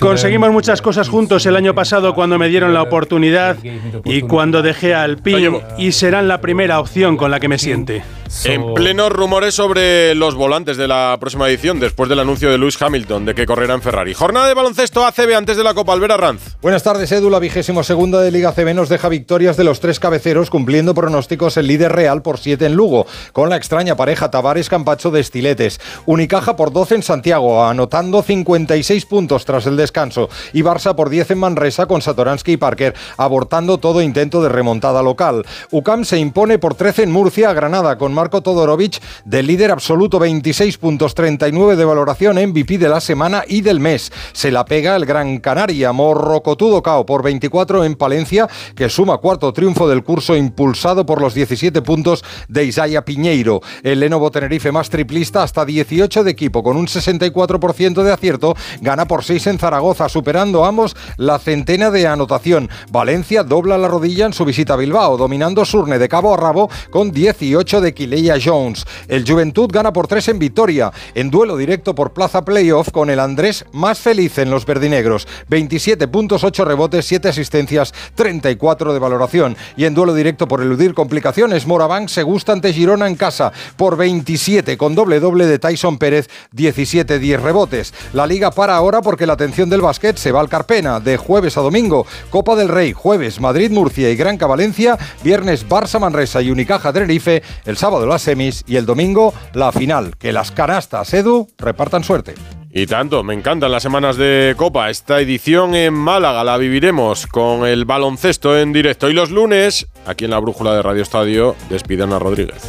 Conseguimos 0.00 0.50
muchas 0.50 0.82
cosas 0.82 1.08
juntos 1.08 1.46
el 1.46 1.56
año 1.56 1.74
pasado 1.74 2.14
cuando 2.14 2.38
me 2.38 2.48
dieron 2.48 2.74
la 2.74 2.82
oportunidad 2.82 3.56
y 4.04 4.22
cuando 4.22 4.62
dejé 4.62 4.94
a 4.94 5.02
Alpine 5.02 5.60
y 5.76 5.92
serán 5.92 6.28
la 6.28 6.40
primera 6.40 6.80
opción 6.80 7.16
con 7.16 7.30
la 7.30 7.40
que 7.40 7.48
me 7.48 7.58
siente. 7.58 8.02
En 8.44 8.74
plenos 8.74 9.10
rumores 9.10 9.54
sobre 9.54 10.14
los 10.14 10.34
volantes 10.34 10.76
de 10.76 10.86
la 10.86 11.16
próxima 11.18 11.48
edición, 11.48 11.80
después 11.80 12.10
del 12.10 12.18
anuncio 12.18 12.50
de 12.50 12.58
Lewis 12.58 12.80
Hamilton 12.80 13.24
de 13.24 13.34
que 13.34 13.46
correrá 13.46 13.74
en 13.74 13.80
Ferrari. 13.80 14.12
Jornada 14.12 14.46
de 14.48 14.54
baloncesto 14.54 15.06
ACB 15.06 15.34
antes 15.34 15.56
de 15.56 15.64
la 15.64 15.72
Copa 15.72 15.94
Albera 15.94 16.18
Ranz. 16.18 16.56
Buenas 16.60 16.82
tardes, 16.82 17.10
Edu. 17.10 17.30
La 17.30 17.38
vigésimo 17.38 17.82
segunda 17.82 18.20
de 18.20 18.30
Liga 18.30 18.50
ACB 18.50 18.74
nos 18.74 18.90
deja 18.90 19.08
victorias 19.08 19.56
de 19.56 19.64
los 19.64 19.80
tres 19.80 19.98
cabeceros, 19.98 20.50
cumpliendo 20.50 20.94
pronósticos 20.94 21.56
el 21.56 21.68
líder 21.68 21.92
real 21.92 22.20
por 22.20 22.38
7 22.38 22.66
en 22.66 22.76
Lugo, 22.78 23.06
con 23.32 23.50
la 23.50 23.56
extraña 23.56 23.96
pareja 23.96 24.30
Tavares 24.30 24.68
Campacho 24.70 25.10
de 25.10 25.20
Estiletes. 25.20 25.80
Unicaja 26.06 26.56
por 26.56 26.72
12 26.72 26.94
en 26.94 27.02
Santiago, 27.02 27.64
anotando 27.64 28.22
56 28.22 29.04
puntos 29.04 29.44
tras 29.44 29.66
el 29.66 29.76
descanso. 29.76 30.28
Y 30.52 30.62
Barça 30.62 30.94
por 30.94 31.10
10 31.10 31.32
en 31.32 31.38
Manresa, 31.38 31.86
con 31.86 32.00
Satoransky 32.00 32.52
y 32.52 32.56
Parker, 32.56 32.94
abortando 33.16 33.78
todo 33.78 34.00
intento 34.00 34.40
de 34.42 34.48
remontada 34.48 35.02
local. 35.02 35.44
UCAM 35.72 36.04
se 36.04 36.18
impone 36.18 36.58
por 36.58 36.74
13 36.74 37.02
en 37.02 37.10
Murcia 37.10 37.50
a 37.50 37.52
Granada, 37.52 37.98
con 37.98 38.14
Marco 38.14 38.42
Todorovic 38.42 39.00
del 39.24 39.48
líder 39.48 39.72
absoluto, 39.72 40.20
26 40.20 40.78
puntos, 40.78 41.14
39 41.14 41.74
de 41.74 41.84
valoración, 41.84 42.36
MVP 42.36 42.78
de 42.78 42.88
la 42.88 43.00
semana 43.00 43.42
y 43.46 43.62
del 43.62 43.80
mes. 43.80 44.12
Se 44.32 44.52
la 44.52 44.64
pega 44.64 44.94
el 44.94 45.04
Gran 45.04 45.38
Canaria, 45.38 45.92
Morrocotudo 45.92 46.80
Cao 46.82 47.04
por 47.04 47.24
24 47.24 47.84
en 47.84 47.96
Palencia, 47.96 48.48
que 48.76 48.88
suma 48.88 49.18
cuarto 49.18 49.52
triunfo 49.52 49.88
del 49.88 50.04
curso 50.04 50.36
impulsado 50.36 51.04
por 51.04 51.20
los 51.20 51.34
17 51.34 51.82
puntos 51.82 52.24
de 52.46 52.67
Isaiah 52.68 53.04
Piñeiro. 53.04 53.60
El 53.82 54.00
Lenovo 54.00 54.30
Tenerife 54.30 54.72
más 54.72 54.90
triplista, 54.90 55.42
hasta 55.42 55.64
18 55.64 56.24
de 56.24 56.30
equipo, 56.30 56.62
con 56.62 56.76
un 56.76 56.86
64% 56.86 58.02
de 58.02 58.12
acierto, 58.12 58.54
gana 58.80 59.06
por 59.06 59.24
6 59.24 59.46
en 59.48 59.58
Zaragoza, 59.58 60.08
superando 60.08 60.64
ambos 60.64 60.96
la 61.16 61.38
centena 61.38 61.90
de 61.90 62.06
anotación. 62.06 62.70
Valencia 62.90 63.42
dobla 63.42 63.78
la 63.78 63.88
rodilla 63.88 64.26
en 64.26 64.32
su 64.32 64.44
visita 64.44 64.74
a 64.74 64.76
Bilbao, 64.76 65.16
dominando 65.16 65.64
Surne 65.64 65.98
de 65.98 66.08
cabo 66.08 66.34
a 66.34 66.36
rabo 66.36 66.70
con 66.90 67.10
18 67.10 67.80
de 67.80 67.94
Quileia 67.94 68.36
Jones. 68.42 68.84
El 69.08 69.28
Juventud 69.28 69.70
gana 69.72 69.92
por 69.92 70.06
3 70.06 70.28
en 70.28 70.38
Vitoria, 70.38 70.92
en 71.14 71.30
duelo 71.30 71.56
directo 71.56 71.94
por 71.94 72.12
plaza 72.12 72.44
playoff 72.44 72.90
con 72.90 73.10
el 73.10 73.20
Andrés 73.20 73.64
más 73.72 73.98
feliz 73.98 74.38
en 74.38 74.50
los 74.50 74.66
verdinegros. 74.66 75.26
27 75.48 76.08
puntos, 76.08 76.44
8 76.44 76.64
rebotes, 76.64 77.06
7 77.06 77.28
asistencias, 77.28 77.92
34 78.14 78.92
de 78.92 78.98
valoración. 78.98 79.56
Y 79.76 79.84
en 79.84 79.94
duelo 79.94 80.14
directo 80.14 80.48
por 80.48 80.62
eludir 80.62 80.94
complicaciones, 80.94 81.66
Morabank 81.66 82.08
se 82.08 82.22
gusta 82.22 82.52
ante 82.58 82.72
Girona 82.72 83.06
en 83.06 83.14
casa 83.14 83.52
por 83.76 83.96
27 83.96 84.76
con 84.76 84.96
doble 84.96 85.20
doble 85.20 85.46
de 85.46 85.60
Tyson 85.60 85.96
Pérez, 85.96 86.28
17-10 86.56 87.40
rebotes. 87.40 87.94
La 88.12 88.26
liga 88.26 88.50
para 88.50 88.74
ahora 88.74 89.00
porque 89.00 89.26
la 89.26 89.34
atención 89.34 89.70
del 89.70 89.80
básquet 89.80 90.16
se 90.16 90.32
va 90.32 90.40
al 90.40 90.48
Carpena 90.48 90.98
de 90.98 91.16
jueves 91.16 91.56
a 91.56 91.60
domingo. 91.60 92.04
Copa 92.30 92.56
del 92.56 92.68
Rey, 92.68 92.92
jueves 92.92 93.40
Madrid-Murcia 93.40 94.10
y 94.10 94.16
Granca 94.16 94.48
Valencia, 94.48 94.98
viernes 95.22 95.68
Barça-Manresa 95.68 96.42
y 96.42 96.50
Unicaja 96.50 96.92
Tenerife, 96.92 97.44
el 97.64 97.76
sábado 97.76 98.06
las 98.06 98.22
semis 98.22 98.64
y 98.66 98.74
el 98.74 98.86
domingo 98.86 99.32
la 99.52 99.70
final. 99.70 100.16
Que 100.18 100.32
las 100.32 100.50
canastas, 100.50 101.14
Edu, 101.14 101.46
repartan 101.58 102.02
suerte. 102.02 102.34
Y 102.70 102.86
tanto, 102.86 103.24
me 103.24 103.32
encantan 103.32 103.72
las 103.72 103.82
semanas 103.82 104.16
de 104.16 104.54
Copa. 104.56 104.90
Esta 104.90 105.20
edición 105.20 105.74
en 105.74 105.94
Málaga 105.94 106.44
la 106.44 106.58
viviremos 106.58 107.26
con 107.26 107.66
el 107.66 107.86
baloncesto 107.86 108.58
en 108.58 108.74
directo. 108.74 109.08
Y 109.08 109.14
los 109.14 109.30
lunes, 109.30 109.86
aquí 110.06 110.26
en 110.26 110.30
la 110.30 110.38
brújula 110.38 110.74
de 110.74 110.82
Radio 110.82 111.02
Estadio, 111.02 111.56
despidan 111.70 112.12
a 112.12 112.18
Rodríguez. 112.18 112.62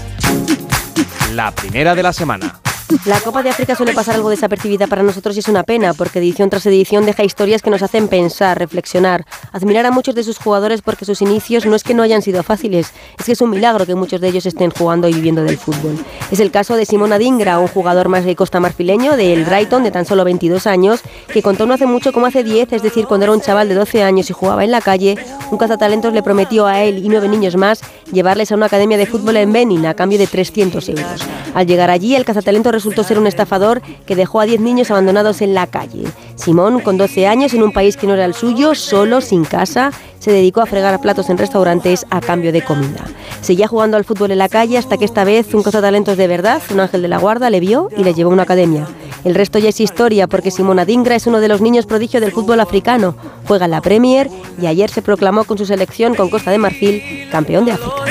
La 1.33 1.51
primera 1.51 1.95
de 1.95 2.03
la 2.03 2.13
semana. 2.13 2.59
La 3.06 3.19
Copa 3.19 3.43
de 3.43 3.52
África 3.52 3.75
suele 3.75 3.93
pasar 3.93 4.15
algo 4.15 4.32
desapercibida 4.32 4.88
para 4.88 5.04
nosotros 5.04 5.36
y 5.36 5.39
es 5.39 5.47
una 5.47 5.62
pena, 5.62 5.93
porque 5.93 6.17
edición 6.17 6.49
tras 6.49 6.65
edición 6.65 7.06
deja 7.06 7.23
historias 7.23 7.62
que 7.62 7.69
nos 7.69 7.84
hacen 7.84 8.08
pensar, 8.08 8.58
reflexionar, 8.58 9.25
admirar 9.52 9.86
a 9.86 9.91
muchos 9.91 10.15
de 10.15 10.23
sus 10.23 10.39
jugadores 10.39 10.82
porque 10.82 11.06
sus 11.06 11.21
inicios 11.21 11.67
no 11.67 11.75
es 11.75 11.84
que 11.84 11.93
no 11.93 12.02
hayan 12.02 12.23
sido 12.23 12.41
fáciles, 12.41 12.91
es 13.19 13.25
que 13.25 13.34
es 13.34 13.41
un 13.41 13.52
milagro 13.52 13.86
que 13.86 13.93
muchos 13.93 14.21
de 14.21 14.30
ellos 14.30 14.47
estén 14.47 14.71
jugando 14.71 15.08
y 15.08 15.13
viviendo 15.13 15.43
del 15.43 15.60
fútbol. 15.60 16.04
Es 16.32 16.39
el 16.39 16.49
caso 16.49 16.75
de 16.75 16.86
Simón 16.86 17.13
Adingra, 17.13 17.60
un 17.60 17.67
jugador 17.67 18.10
más 18.10 18.25
de 18.25 18.36
costa 18.36 18.60
marfileño 18.60 19.15
del 19.17 19.45
Brighton 19.45 19.84
de 19.84 19.91
tan 19.91 20.06
solo 20.06 20.23
22 20.23 20.65
años, 20.65 21.02
que 21.32 21.43
contó 21.43 21.67
no 21.67 21.75
hace 21.75 21.86
mucho 21.86 22.12
como 22.12 22.25
hace 22.25 22.43
10, 22.43 22.73
es 22.73 22.82
decir, 22.82 23.06
cuando 23.06 23.25
era 23.25 23.34
un 23.34 23.41
chaval 23.41 23.69
de 23.69 23.75
12 23.75 24.02
años 24.02 24.32
y 24.32 24.34
jugaba 24.34 24.63
en 24.63 24.71
la 24.71 24.82
calle, 24.82 25.15
un 25.52 25.60
cazatalentos 25.60 26.12
le 26.12 26.23
prometió 26.23 26.65
a 26.65 26.82
él 26.82 26.97
y 27.06 27.08
nueve 27.08 27.28
niños 27.28 27.56
más 27.56 27.82
llevarles 28.12 28.52
a 28.52 28.56
una 28.56 28.65
academia 28.65 28.97
de 28.97 29.06
fútbol 29.06 29.38
en 29.38 29.54
Benin 29.54 29.86
a 29.86 29.93
cambio 29.93 30.17
de 30.17 30.25
300 30.25 30.89
euros. 30.89 31.21
Al 31.54 31.67
llegar 31.67 31.91
allí, 31.91 32.15
el 32.15 32.25
cazatalentos 32.25 32.78
resultó 32.79 33.03
ser 33.03 33.19
un 33.19 33.27
estafador 33.27 33.81
que 34.05 34.15
dejó 34.15 34.39
a 34.39 34.45
10 34.45 34.61
niños 34.61 34.89
abandonados 34.89 35.41
en 35.41 35.53
la 35.53 35.67
calle. 35.67 36.05
Simón, 36.35 36.79
con 36.79 36.97
12 36.97 37.27
años, 37.27 37.53
en 37.53 37.61
un 37.61 37.73
país 37.73 37.97
que 37.97 38.07
no 38.07 38.13
era 38.13 38.23
el 38.23 38.33
suyo, 38.33 38.73
solo, 38.73 39.19
sin 39.19 39.43
casa, 39.43 39.91
se 40.19 40.31
dedicó 40.31 40.61
a 40.61 40.65
fregar 40.65 41.01
platos 41.01 41.29
en 41.29 41.37
restaurantes 41.37 42.05
a 42.09 42.21
cambio 42.21 42.53
de 42.53 42.63
comida. 42.63 43.03
Seguía 43.41 43.67
jugando 43.67 43.97
al 43.97 44.05
fútbol 44.05 44.31
en 44.31 44.37
la 44.37 44.47
calle 44.47 44.77
hasta 44.77 44.95
que 44.95 45.03
esta 45.03 45.25
vez 45.25 45.53
un 45.53 45.61
cazatalentos 45.61 46.15
de 46.15 46.27
verdad, 46.27 46.61
un 46.71 46.79
ángel 46.79 47.01
de 47.01 47.09
la 47.09 47.17
guarda, 47.17 47.49
le 47.49 47.59
vio 47.59 47.89
y 47.97 48.03
le 48.05 48.13
llevó 48.13 48.29
a 48.29 48.33
una 48.33 48.43
academia. 48.43 48.87
El 49.25 49.35
resto 49.35 49.59
ya 49.59 49.67
es 49.69 49.81
historia 49.81 50.27
porque 50.27 50.49
Simón 50.49 50.79
Adingra 50.79 51.15
es 51.15 51.27
uno 51.27 51.41
de 51.41 51.49
los 51.49 51.59
niños 51.59 51.85
prodigio 51.85 52.21
del 52.21 52.31
fútbol 52.31 52.61
africano. 52.61 53.15
Juega 53.45 53.65
en 53.65 53.71
la 53.71 53.81
Premier 53.81 54.29
y 54.61 54.67
ayer 54.67 54.89
se 54.89 55.01
proclamó 55.01 55.43
con 55.43 55.57
su 55.57 55.65
selección 55.65 56.15
con 56.15 56.29
Costa 56.29 56.51
de 56.51 56.57
Marfil 56.57 57.27
campeón 57.29 57.65
de 57.65 57.73
África. 57.73 58.05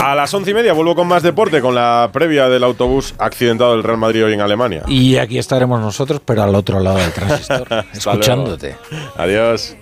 A 0.00 0.14
las 0.14 0.32
once 0.32 0.50
y 0.50 0.54
media 0.54 0.72
vuelvo 0.72 0.94
con 0.94 1.06
más 1.06 1.22
deporte, 1.22 1.60
con 1.60 1.74
la 1.74 2.08
previa 2.12 2.48
del 2.48 2.64
autobús 2.64 3.14
accidentado 3.18 3.72
del 3.72 3.82
Real 3.82 3.98
Madrid 3.98 4.24
hoy 4.24 4.32
en 4.32 4.40
Alemania. 4.40 4.82
Y 4.86 5.16
aquí 5.16 5.38
estaremos 5.38 5.80
nosotros, 5.80 6.20
pero 6.24 6.42
al 6.42 6.54
otro 6.54 6.80
lado 6.80 6.98
del 6.98 7.12
transistor, 7.12 7.66
escuchándote. 7.92 8.76
Adiós. 9.16 9.76